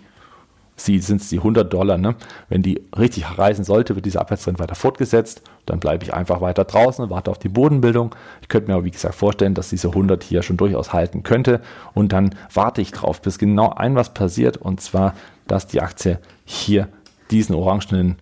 sind 0.86 1.22
es 1.22 1.30
die 1.30 1.38
100 1.38 1.72
Dollar. 1.72 1.98
Ne? 1.98 2.16
Wenn 2.50 2.62
die 2.62 2.82
richtig 2.98 3.38
reisen 3.38 3.64
sollte, 3.64 3.96
wird 3.96 4.06
dieser 4.06 4.22
Abwärtstrend 4.22 4.60
weiter 4.60 4.76
fortgesetzt. 4.76 5.42
Dann 5.66 5.80
bleibe 5.80 6.04
ich 6.04 6.14
einfach 6.14 6.42
weiter 6.42 6.66
draußen, 6.66 7.10
warte 7.10 7.32
auf 7.32 7.40
die 7.40 7.50
Bodenbildung. 7.50 8.16
Ich 8.42 8.48
könnte 8.48 8.70
mir 8.70 8.76
aber, 8.76 8.86
wie 8.86 8.92
gesagt, 8.92 9.16
vorstellen, 9.16 9.54
dass 9.54 9.70
diese 9.70 9.90
100 9.90 10.24
hier 10.24 10.44
schon 10.44 10.58
durchaus 10.58 10.94
halten 10.94 11.24
könnte. 11.24 11.62
Und 11.94 12.14
dann 12.14 12.36
warte 12.54 12.82
ich 12.82 12.92
drauf, 12.92 13.22
bis 13.22 13.38
genau 13.38 13.70
ein 13.70 13.96
was 13.96 14.14
passiert. 14.14 14.58
Und 14.58 14.82
zwar, 14.82 15.14
dass 15.48 15.68
die 15.68 15.82
Aktie 15.82 16.20
hier 16.46 16.88
diesen 17.30 17.56
orangenen, 17.56 18.18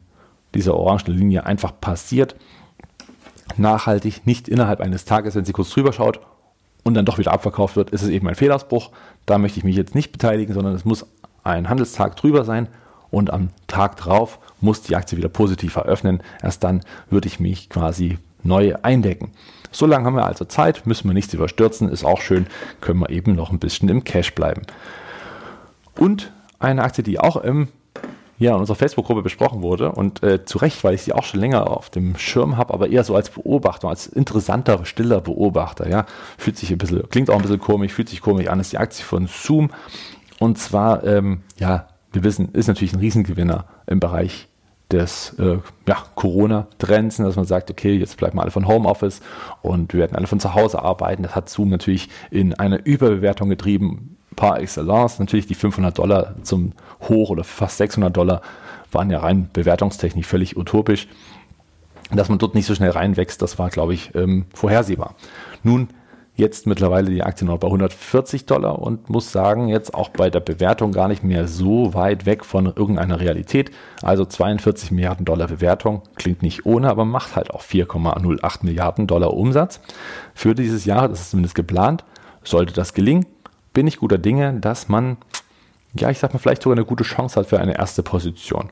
dieser 0.53 0.75
orangenen 0.75 1.17
Linie 1.17 1.45
einfach 1.45 1.73
passiert. 1.79 2.35
Nachhaltig, 3.57 4.25
nicht 4.25 4.47
innerhalb 4.47 4.79
eines 4.79 5.05
Tages, 5.05 5.35
wenn 5.35 5.45
sie 5.45 5.53
kurz 5.53 5.71
drüber 5.71 5.91
schaut 5.91 6.19
und 6.83 6.93
dann 6.93 7.05
doch 7.05 7.17
wieder 7.17 7.31
abverkauft 7.31 7.75
wird, 7.75 7.89
ist 7.89 8.03
es 8.03 8.09
eben 8.09 8.27
ein 8.27 8.35
Fehlausbruch. 8.35 8.91
Da 9.25 9.37
möchte 9.37 9.59
ich 9.59 9.63
mich 9.63 9.75
jetzt 9.75 9.95
nicht 9.95 10.11
beteiligen, 10.11 10.53
sondern 10.53 10.73
es 10.73 10.85
muss 10.85 11.05
ein 11.43 11.69
Handelstag 11.69 12.15
drüber 12.15 12.45
sein 12.45 12.67
und 13.11 13.31
am 13.31 13.49
Tag 13.67 13.97
drauf 13.97 14.39
muss 14.61 14.81
die 14.81 14.95
Aktie 14.95 15.17
wieder 15.17 15.29
positiv 15.29 15.75
eröffnen. 15.75 16.21
Erst 16.41 16.63
dann 16.63 16.81
würde 17.09 17.27
ich 17.27 17.39
mich 17.39 17.69
quasi 17.69 18.17
neu 18.43 18.75
eindecken. 18.81 19.31
So 19.71 19.85
lange 19.85 20.05
haben 20.05 20.15
wir 20.15 20.25
also 20.25 20.45
Zeit, 20.45 20.87
müssen 20.87 21.07
wir 21.07 21.13
nichts 21.13 21.33
überstürzen, 21.33 21.89
ist 21.89 22.03
auch 22.03 22.21
schön, 22.21 22.47
können 22.81 22.99
wir 22.99 23.09
eben 23.09 23.35
noch 23.35 23.51
ein 23.51 23.59
bisschen 23.59 23.89
im 23.89 24.03
Cash 24.03 24.33
bleiben. 24.33 24.63
Und 25.97 26.31
eine 26.59 26.83
Aktie, 26.83 27.03
die 27.03 27.19
auch 27.19 27.35
im, 27.37 27.67
ja, 28.39 28.53
in 28.53 28.59
unserer 28.59 28.77
Facebook-Gruppe 28.77 29.21
besprochen 29.21 29.61
wurde 29.61 29.91
und 29.91 30.23
äh, 30.23 30.43
zu 30.45 30.57
Recht, 30.57 30.83
weil 30.83 30.95
ich 30.95 31.03
sie 31.03 31.13
auch 31.13 31.23
schon 31.23 31.39
länger 31.39 31.69
auf 31.69 31.89
dem 31.89 32.17
Schirm 32.17 32.57
habe, 32.57 32.73
aber 32.73 32.89
eher 32.89 33.03
so 33.03 33.15
als 33.15 33.29
Beobachter, 33.29 33.89
als 33.89 34.07
interessanter, 34.07 34.85
stiller 34.85 35.21
Beobachter. 35.21 35.87
Ja, 35.87 36.05
fühlt 36.37 36.57
sich 36.57 36.71
ein 36.71 36.77
bisschen, 36.77 37.07
klingt 37.09 37.29
auch 37.29 37.35
ein 37.35 37.41
bisschen 37.41 37.59
komisch, 37.59 37.93
fühlt 37.93 38.09
sich 38.09 38.21
komisch 38.21 38.47
an, 38.47 38.59
ist 38.59 38.71
die 38.71 38.77
Aktie 38.77 39.03
von 39.03 39.27
Zoom 39.27 39.69
und 40.39 40.57
zwar, 40.57 41.03
ähm, 41.03 41.41
ja, 41.57 41.87
wir 42.11 42.23
wissen, 42.23 42.49
ist 42.53 42.67
natürlich 42.67 42.93
ein 42.93 42.99
Riesengewinner 42.99 43.65
im 43.87 43.99
Bereich 43.99 44.47
des 44.91 45.35
äh, 45.37 45.59
ja, 45.87 45.97
Corona-Trends, 46.15 47.17
dass 47.17 47.35
man 47.35 47.45
sagt, 47.45 47.69
okay, 47.69 47.95
jetzt 47.95 48.17
bleiben 48.17 48.37
wir 48.37 48.41
alle 48.41 48.51
von 48.51 48.67
Homeoffice 48.67 49.21
und 49.61 49.93
wir 49.93 49.99
werden 49.99 50.15
alle 50.15 50.25
von 50.25 50.39
zu 50.39 50.55
Hause 50.55 50.81
arbeiten. 50.81 51.21
Das 51.21 51.35
hat 51.35 51.49
Zoom 51.49 51.69
natürlich 51.69 52.09
in 52.31 52.55
eine 52.55 52.77
Überbewertung 52.77 53.49
getrieben, 53.49 54.17
par 54.39 54.61
excellence. 54.61 55.19
Natürlich 55.19 55.47
die 55.47 55.53
500 55.53 55.97
Dollar 55.97 56.35
zum 56.43 56.71
Hoch 57.01 57.29
oder 57.29 57.43
fast 57.43 57.77
600 57.77 58.15
Dollar 58.15 58.41
waren 58.91 59.09
ja 59.11 59.19
rein 59.19 59.49
bewertungstechnisch 59.51 60.25
völlig 60.25 60.55
utopisch. 60.55 61.07
Dass 62.11 62.29
man 62.29 62.39
dort 62.39 62.55
nicht 62.55 62.65
so 62.65 62.73
schnell 62.73 62.91
reinwächst, 62.91 63.41
das 63.41 63.59
war, 63.59 63.69
glaube 63.69 63.93
ich, 63.93 64.15
ähm, 64.15 64.45
vorhersehbar. 64.53 65.15
Nun 65.61 65.89
Jetzt 66.39 66.67
mittlerweile 66.67 67.11
die 67.11 67.21
Aktie 67.21 67.45
noch 67.45 67.57
bei 67.57 67.67
140 67.67 68.45
Dollar 68.45 68.79
und 68.79 69.09
muss 69.09 69.33
sagen, 69.33 69.67
jetzt 69.67 69.93
auch 69.93 70.07
bei 70.07 70.29
der 70.29 70.39
Bewertung 70.39 70.93
gar 70.93 71.09
nicht 71.09 71.21
mehr 71.21 71.49
so 71.49 71.93
weit 71.93 72.25
weg 72.25 72.45
von 72.45 72.67
irgendeiner 72.67 73.19
Realität. 73.19 73.71
Also 74.01 74.23
42 74.23 74.91
Milliarden 74.91 75.25
Dollar 75.25 75.47
Bewertung 75.47 76.01
klingt 76.15 76.41
nicht 76.41 76.65
ohne, 76.65 76.89
aber 76.89 77.03
macht 77.03 77.35
halt 77.35 77.51
auch 77.51 77.61
4,08 77.61 78.59
Milliarden 78.65 79.05
Dollar 79.05 79.33
Umsatz 79.33 79.81
für 80.33 80.55
dieses 80.55 80.85
Jahr. 80.85 81.09
Das 81.09 81.19
ist 81.19 81.31
zumindest 81.31 81.55
geplant. 81.55 82.05
Sollte 82.45 82.71
das 82.71 82.93
gelingen, 82.93 83.25
bin 83.73 83.85
ich 83.85 83.97
guter 83.97 84.17
Dinge, 84.17 84.61
dass 84.61 84.87
man, 84.87 85.17
ja, 85.93 86.09
ich 86.09 86.19
sag 86.19 86.33
mal, 86.33 86.39
vielleicht 86.39 86.63
sogar 86.63 86.77
eine 86.77 86.85
gute 86.85 87.03
Chance 87.03 87.37
hat 87.37 87.47
für 87.47 87.59
eine 87.59 87.77
erste 87.77 88.01
Position 88.01 88.69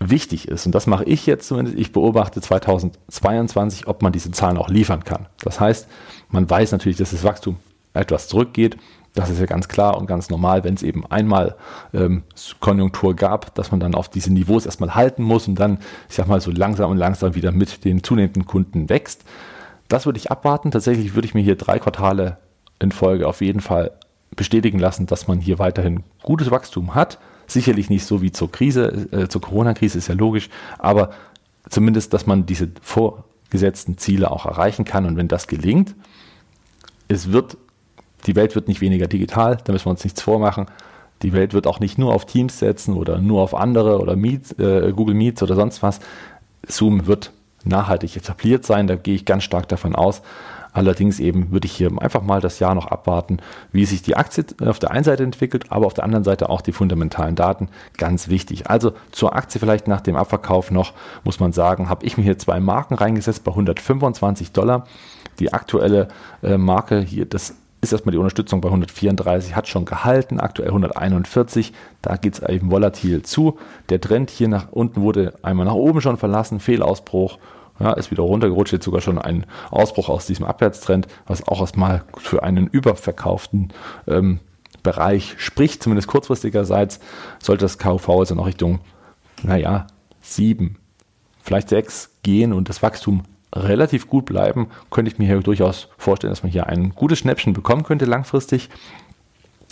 wichtig 0.00 0.48
ist, 0.48 0.66
und 0.66 0.74
das 0.74 0.86
mache 0.86 1.04
ich 1.04 1.26
jetzt 1.26 1.48
zumindest, 1.48 1.78
ich 1.78 1.92
beobachte 1.92 2.40
2022, 2.40 3.86
ob 3.86 4.02
man 4.02 4.12
diese 4.12 4.30
Zahlen 4.30 4.56
auch 4.56 4.68
liefern 4.68 5.04
kann. 5.04 5.26
Das 5.40 5.60
heißt, 5.60 5.88
man 6.28 6.48
weiß 6.48 6.72
natürlich, 6.72 6.98
dass 6.98 7.10
das 7.10 7.24
Wachstum 7.24 7.56
etwas 7.94 8.28
zurückgeht. 8.28 8.76
Das 9.14 9.30
ist 9.30 9.40
ja 9.40 9.46
ganz 9.46 9.68
klar 9.68 9.98
und 9.98 10.06
ganz 10.06 10.30
normal, 10.30 10.62
wenn 10.62 10.74
es 10.74 10.82
eben 10.82 11.04
einmal 11.06 11.56
ähm, 11.92 12.22
Konjunktur 12.60 13.16
gab, 13.16 13.54
dass 13.54 13.72
man 13.72 13.80
dann 13.80 13.94
auf 13.94 14.08
diese 14.08 14.32
Niveaus 14.32 14.66
erstmal 14.66 14.94
halten 14.94 15.22
muss 15.22 15.48
und 15.48 15.56
dann, 15.56 15.78
ich 16.08 16.14
sag 16.14 16.28
mal, 16.28 16.40
so 16.40 16.52
langsam 16.52 16.90
und 16.90 16.98
langsam 16.98 17.34
wieder 17.34 17.50
mit 17.50 17.84
den 17.84 18.04
zunehmenden 18.04 18.46
Kunden 18.46 18.88
wächst. 18.88 19.24
Das 19.88 20.06
würde 20.06 20.18
ich 20.18 20.30
abwarten. 20.30 20.70
Tatsächlich 20.70 21.14
würde 21.14 21.26
ich 21.26 21.34
mir 21.34 21.42
hier 21.42 21.56
drei 21.56 21.78
Quartale 21.78 22.36
in 22.78 22.92
Folge 22.92 23.26
auf 23.26 23.40
jeden 23.40 23.60
Fall 23.60 23.92
bestätigen 24.36 24.78
lassen, 24.78 25.06
dass 25.06 25.26
man 25.26 25.40
hier 25.40 25.58
weiterhin 25.58 26.04
gutes 26.22 26.50
Wachstum 26.50 26.94
hat. 26.94 27.18
Sicherlich 27.48 27.90
nicht 27.90 28.04
so 28.04 28.22
wie 28.22 28.30
zur 28.30 28.52
Krise, 28.52 29.08
äh, 29.10 29.28
zur 29.28 29.40
Corona-Krise 29.40 29.98
ist 29.98 30.08
ja 30.08 30.14
logisch, 30.14 30.50
aber 30.78 31.10
zumindest, 31.68 32.12
dass 32.12 32.26
man 32.26 32.46
diese 32.46 32.68
vorgesetzten 32.82 33.98
Ziele 33.98 34.30
auch 34.30 34.46
erreichen 34.46 34.84
kann. 34.84 35.06
Und 35.06 35.16
wenn 35.16 35.28
das 35.28 35.46
gelingt, 35.46 35.94
es 37.08 37.32
wird, 37.32 37.56
die 38.26 38.36
Welt 38.36 38.54
wird 38.54 38.68
nicht 38.68 38.80
weniger 38.80 39.06
digital, 39.06 39.58
da 39.64 39.72
müssen 39.72 39.86
wir 39.86 39.90
uns 39.90 40.04
nichts 40.04 40.22
vormachen. 40.22 40.66
Die 41.22 41.32
Welt 41.32 41.54
wird 41.54 41.66
auch 41.66 41.80
nicht 41.80 41.98
nur 41.98 42.14
auf 42.14 42.26
Teams 42.26 42.58
setzen 42.58 42.94
oder 42.94 43.18
nur 43.18 43.42
auf 43.42 43.54
andere 43.54 43.98
oder 43.98 44.14
Meet, 44.14 44.58
äh, 44.60 44.92
Google 44.92 45.14
Meets 45.14 45.42
oder 45.42 45.56
sonst 45.56 45.82
was. 45.82 46.00
Zoom 46.66 47.06
wird 47.06 47.32
nachhaltig 47.64 48.16
etabliert 48.16 48.64
sein, 48.64 48.86
da 48.86 48.94
gehe 48.94 49.14
ich 49.14 49.24
ganz 49.24 49.42
stark 49.42 49.68
davon 49.68 49.94
aus. 49.94 50.22
Allerdings 50.72 51.20
eben 51.20 51.50
würde 51.50 51.66
ich 51.66 51.72
hier 51.72 51.90
einfach 52.00 52.22
mal 52.22 52.40
das 52.40 52.58
Jahr 52.58 52.74
noch 52.74 52.86
abwarten, 52.86 53.38
wie 53.72 53.84
sich 53.84 54.02
die 54.02 54.16
Aktie 54.16 54.44
auf 54.64 54.78
der 54.78 54.90
einen 54.90 55.04
Seite 55.04 55.22
entwickelt, 55.22 55.66
aber 55.70 55.86
auf 55.86 55.94
der 55.94 56.04
anderen 56.04 56.24
Seite 56.24 56.50
auch 56.50 56.60
die 56.60 56.72
fundamentalen 56.72 57.34
Daten. 57.34 57.68
Ganz 57.96 58.28
wichtig. 58.28 58.68
Also 58.70 58.92
zur 59.12 59.34
Aktie 59.34 59.60
vielleicht 59.60 59.88
nach 59.88 60.00
dem 60.00 60.16
Abverkauf 60.16 60.70
noch, 60.70 60.92
muss 61.24 61.40
man 61.40 61.52
sagen, 61.52 61.88
habe 61.88 62.04
ich 62.04 62.16
mir 62.16 62.24
hier 62.24 62.38
zwei 62.38 62.60
Marken 62.60 62.94
reingesetzt 62.94 63.44
bei 63.44 63.52
125 63.52 64.52
Dollar. 64.52 64.86
Die 65.38 65.52
aktuelle 65.52 66.08
äh, 66.42 66.58
Marke 66.58 67.00
hier, 67.00 67.24
das 67.24 67.54
ist 67.80 67.92
erstmal 67.92 68.12
die 68.12 68.18
Unterstützung 68.18 68.60
bei 68.60 68.68
134, 68.68 69.54
hat 69.54 69.68
schon 69.68 69.84
gehalten, 69.84 70.40
aktuell 70.40 70.68
141, 70.68 71.72
da 72.02 72.16
geht 72.16 72.34
es 72.34 72.48
eben 72.48 72.70
volatil 72.70 73.22
zu. 73.22 73.58
Der 73.88 74.00
Trend 74.00 74.30
hier 74.30 74.48
nach 74.48 74.72
unten 74.72 75.00
wurde 75.00 75.34
einmal 75.42 75.66
nach 75.66 75.74
oben 75.74 76.00
schon 76.00 76.16
verlassen, 76.16 76.58
Fehlausbruch 76.58 77.38
ja, 77.80 77.92
ist 77.92 78.10
wieder 78.10 78.22
runtergerutscht, 78.22 78.72
jetzt 78.72 78.84
sogar 78.84 79.00
schon 79.00 79.18
ein 79.18 79.46
Ausbruch 79.70 80.08
aus 80.08 80.26
diesem 80.26 80.44
Abwärtstrend, 80.44 81.06
was 81.26 81.46
auch 81.46 81.60
erstmal 81.60 82.02
für 82.16 82.42
einen 82.42 82.66
überverkauften 82.66 83.72
ähm, 84.06 84.40
Bereich 84.82 85.34
spricht, 85.38 85.82
zumindest 85.82 86.08
kurzfristigerseits, 86.08 87.00
sollte 87.40 87.64
das 87.64 87.78
KUV 87.78 88.08
also 88.10 88.34
noch 88.34 88.46
Richtung, 88.46 88.80
naja, 89.42 89.86
sieben, 90.20 90.76
vielleicht 91.42 91.68
sechs 91.68 92.10
gehen 92.22 92.52
und 92.52 92.68
das 92.68 92.82
Wachstum 92.82 93.24
relativ 93.54 94.08
gut 94.08 94.26
bleiben, 94.26 94.68
könnte 94.90 95.10
ich 95.10 95.18
mir 95.18 95.26
hier 95.26 95.40
durchaus 95.40 95.88
vorstellen, 95.96 96.30
dass 96.30 96.42
man 96.42 96.52
hier 96.52 96.66
ein 96.66 96.90
gutes 96.90 97.18
Schnäppchen 97.18 97.54
bekommen 97.54 97.82
könnte 97.82 98.04
langfristig. 98.04 98.68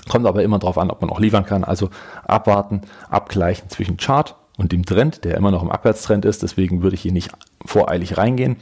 Kommt 0.09 0.27
aber 0.27 0.43
immer 0.43 0.59
darauf 0.59 0.79
an, 0.79 0.91
ob 0.91 1.01
man 1.01 1.11
auch 1.11 1.21
liefern 1.21 1.45
kann. 1.45 1.65
Also 1.65 1.91
abwarten, 2.25 2.83
abgleichen 3.11 3.69
zwischen 3.69 3.97
Chart 3.97 4.37
und 4.57 4.73
dem 4.73 4.85
Trend, 4.85 5.25
der 5.25 5.37
immer 5.37 5.51
noch 5.51 5.63
im 5.63 5.71
Abwärtstrend 5.71 6.25
ist. 6.25 6.43
Deswegen 6.43 6.83
würde 6.83 6.95
ich 6.95 7.03
hier 7.03 7.13
nicht 7.13 7.31
voreilig 7.65 8.17
reingehen. 8.17 8.57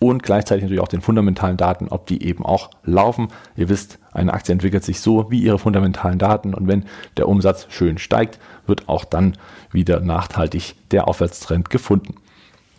Und 0.00 0.22
gleichzeitig 0.22 0.64
natürlich 0.64 0.82
auch 0.82 0.88
den 0.88 1.00
fundamentalen 1.00 1.56
Daten, 1.56 1.88
ob 1.88 2.06
die 2.06 2.24
eben 2.24 2.44
auch 2.44 2.70
laufen. 2.82 3.28
Ihr 3.56 3.68
wisst, 3.68 3.98
eine 4.12 4.32
Aktie 4.34 4.52
entwickelt 4.52 4.84
sich 4.84 5.00
so 5.00 5.30
wie 5.30 5.40
ihre 5.40 5.58
fundamentalen 5.58 6.18
Daten. 6.18 6.52
Und 6.52 6.66
wenn 6.68 6.84
der 7.16 7.28
Umsatz 7.28 7.66
schön 7.70 7.98
steigt, 7.98 8.38
wird 8.66 8.88
auch 8.88 9.04
dann 9.04 9.36
wieder 9.70 10.00
nachhaltig 10.00 10.74
der 10.90 11.08
Aufwärtstrend 11.08 11.70
gefunden. 11.70 12.16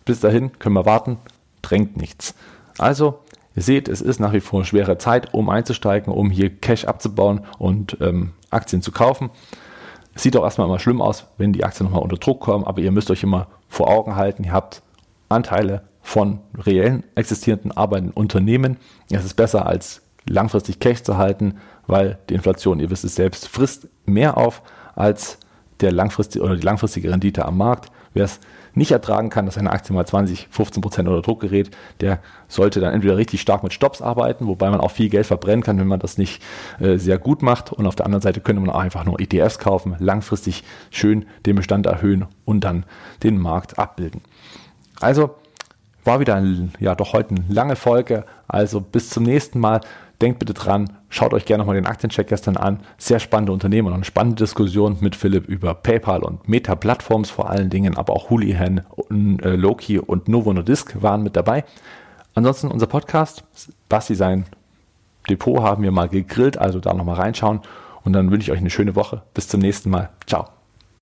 Bis 0.04 0.20
dahin 0.20 0.58
können 0.58 0.74
wir 0.74 0.86
warten, 0.86 1.18
drängt 1.62 1.96
nichts. 1.96 2.34
Also 2.78 3.20
Ihr 3.56 3.62
seht, 3.62 3.88
es 3.88 4.02
ist 4.02 4.20
nach 4.20 4.34
wie 4.34 4.40
vor 4.40 4.66
schwere 4.66 4.98
Zeit, 4.98 5.32
um 5.32 5.48
einzusteigen, 5.48 6.12
um 6.12 6.30
hier 6.30 6.50
Cash 6.54 6.84
abzubauen 6.84 7.40
und 7.58 7.96
ähm, 8.02 8.34
Aktien 8.50 8.82
zu 8.82 8.92
kaufen. 8.92 9.30
Es 10.16 10.22
sieht 10.22 10.34
auch 10.34 10.44
erstmal 10.44 10.66
immer 10.66 10.78
schlimm 10.78 11.02
aus, 11.02 11.26
wenn 11.36 11.52
die 11.52 11.62
Aktien 11.62 11.84
nochmal 11.84 12.02
unter 12.02 12.16
Druck 12.16 12.40
kommen, 12.40 12.64
aber 12.64 12.80
ihr 12.80 12.90
müsst 12.90 13.10
euch 13.10 13.22
immer 13.22 13.48
vor 13.68 13.88
Augen 13.88 14.16
halten, 14.16 14.44
ihr 14.44 14.52
habt 14.52 14.80
Anteile 15.28 15.82
von 16.00 16.38
reellen 16.56 17.04
existierenden 17.16 17.72
arbeitenden 17.72 18.14
Unternehmen. 18.14 18.78
Es 19.10 19.26
ist 19.26 19.34
besser 19.34 19.66
als 19.66 20.00
langfristig 20.26 20.80
Cash 20.80 21.02
zu 21.02 21.18
halten, 21.18 21.58
weil 21.86 22.18
die 22.30 22.34
Inflation, 22.34 22.80
ihr 22.80 22.88
wisst 22.88 23.04
es 23.04 23.14
selbst, 23.14 23.46
frisst 23.46 23.88
mehr 24.06 24.38
auf 24.38 24.62
als 24.94 25.36
der 25.80 25.92
langfristige 25.92 26.42
oder 26.42 26.56
die 26.56 26.64
langfristige 26.64 27.10
Rendite 27.10 27.44
am 27.44 27.58
Markt. 27.58 27.92
Wer 28.14 28.24
es 28.24 28.40
nicht 28.76 28.90
ertragen 28.90 29.30
kann, 29.30 29.46
dass 29.46 29.58
eine 29.58 29.72
Aktie 29.72 29.94
mal 29.94 30.06
20, 30.06 30.48
15 30.50 30.82
Prozent 30.82 31.08
unter 31.08 31.22
Druck 31.22 31.40
gerät, 31.40 31.70
der 32.00 32.20
sollte 32.46 32.78
dann 32.78 32.92
entweder 32.92 33.16
richtig 33.16 33.40
stark 33.40 33.62
mit 33.62 33.72
Stops 33.72 34.02
arbeiten, 34.02 34.46
wobei 34.46 34.70
man 34.70 34.80
auch 34.80 34.90
viel 34.90 35.08
Geld 35.08 35.26
verbrennen 35.26 35.64
kann, 35.64 35.78
wenn 35.78 35.88
man 35.88 35.98
das 35.98 36.18
nicht 36.18 36.42
äh, 36.78 36.96
sehr 36.98 37.18
gut 37.18 37.42
macht. 37.42 37.72
Und 37.72 37.86
auf 37.86 37.96
der 37.96 38.06
anderen 38.06 38.22
Seite 38.22 38.40
könnte 38.40 38.60
man 38.60 38.70
auch 38.70 38.78
einfach 38.78 39.04
nur 39.04 39.18
ETFs 39.18 39.58
kaufen, 39.58 39.96
langfristig 39.98 40.62
schön 40.90 41.24
den 41.46 41.56
Bestand 41.56 41.86
erhöhen 41.86 42.26
und 42.44 42.60
dann 42.60 42.84
den 43.22 43.38
Markt 43.38 43.78
abbilden. 43.78 44.20
Also 45.00 45.34
war 46.04 46.20
wieder 46.20 46.36
ein, 46.36 46.72
ja 46.78 46.94
doch 46.94 47.12
heute 47.14 47.30
eine 47.34 47.44
lange 47.48 47.76
Folge. 47.76 48.24
Also 48.46 48.80
bis 48.80 49.10
zum 49.10 49.24
nächsten 49.24 49.58
Mal. 49.58 49.80
Denkt 50.20 50.38
bitte 50.38 50.54
dran, 50.54 50.90
schaut 51.10 51.34
euch 51.34 51.44
gerne 51.44 51.62
nochmal 51.62 51.76
den 51.76 51.86
Aktiencheck 51.86 52.28
gestern 52.28 52.56
an. 52.56 52.80
Sehr 52.96 53.18
spannende 53.20 53.52
Unternehmen 53.52 53.88
und 53.88 53.94
eine 53.94 54.04
spannende 54.04 54.36
Diskussion 54.36 54.96
mit 55.00 55.14
Philipp 55.14 55.46
über 55.46 55.74
PayPal 55.74 56.22
und 56.22 56.48
Meta-Plattforms 56.48 57.28
vor 57.28 57.50
allen 57.50 57.68
Dingen, 57.68 57.96
aber 57.96 58.14
auch 58.14 58.30
Houlihan, 58.30 58.82
äh, 59.10 59.56
Loki 59.56 59.98
und 59.98 60.28
Novo 60.28 60.52
Nordisk 60.52 61.02
waren 61.02 61.22
mit 61.22 61.36
dabei. 61.36 61.64
Ansonsten 62.34 62.68
unser 62.68 62.86
Podcast, 62.86 63.44
Basti 63.88 64.14
sein 64.14 64.46
Depot 65.28 65.60
haben 65.60 65.82
wir 65.82 65.90
mal 65.90 66.08
gegrillt, 66.08 66.56
also 66.56 66.80
da 66.80 66.94
nochmal 66.94 67.16
reinschauen 67.16 67.60
und 68.04 68.12
dann 68.12 68.30
wünsche 68.30 68.50
ich 68.50 68.52
euch 68.52 68.60
eine 68.60 68.70
schöne 68.70 68.94
Woche. 68.94 69.22
Bis 69.34 69.48
zum 69.48 69.60
nächsten 69.60 69.90
Mal. 69.90 70.10
Ciao. 70.26 70.55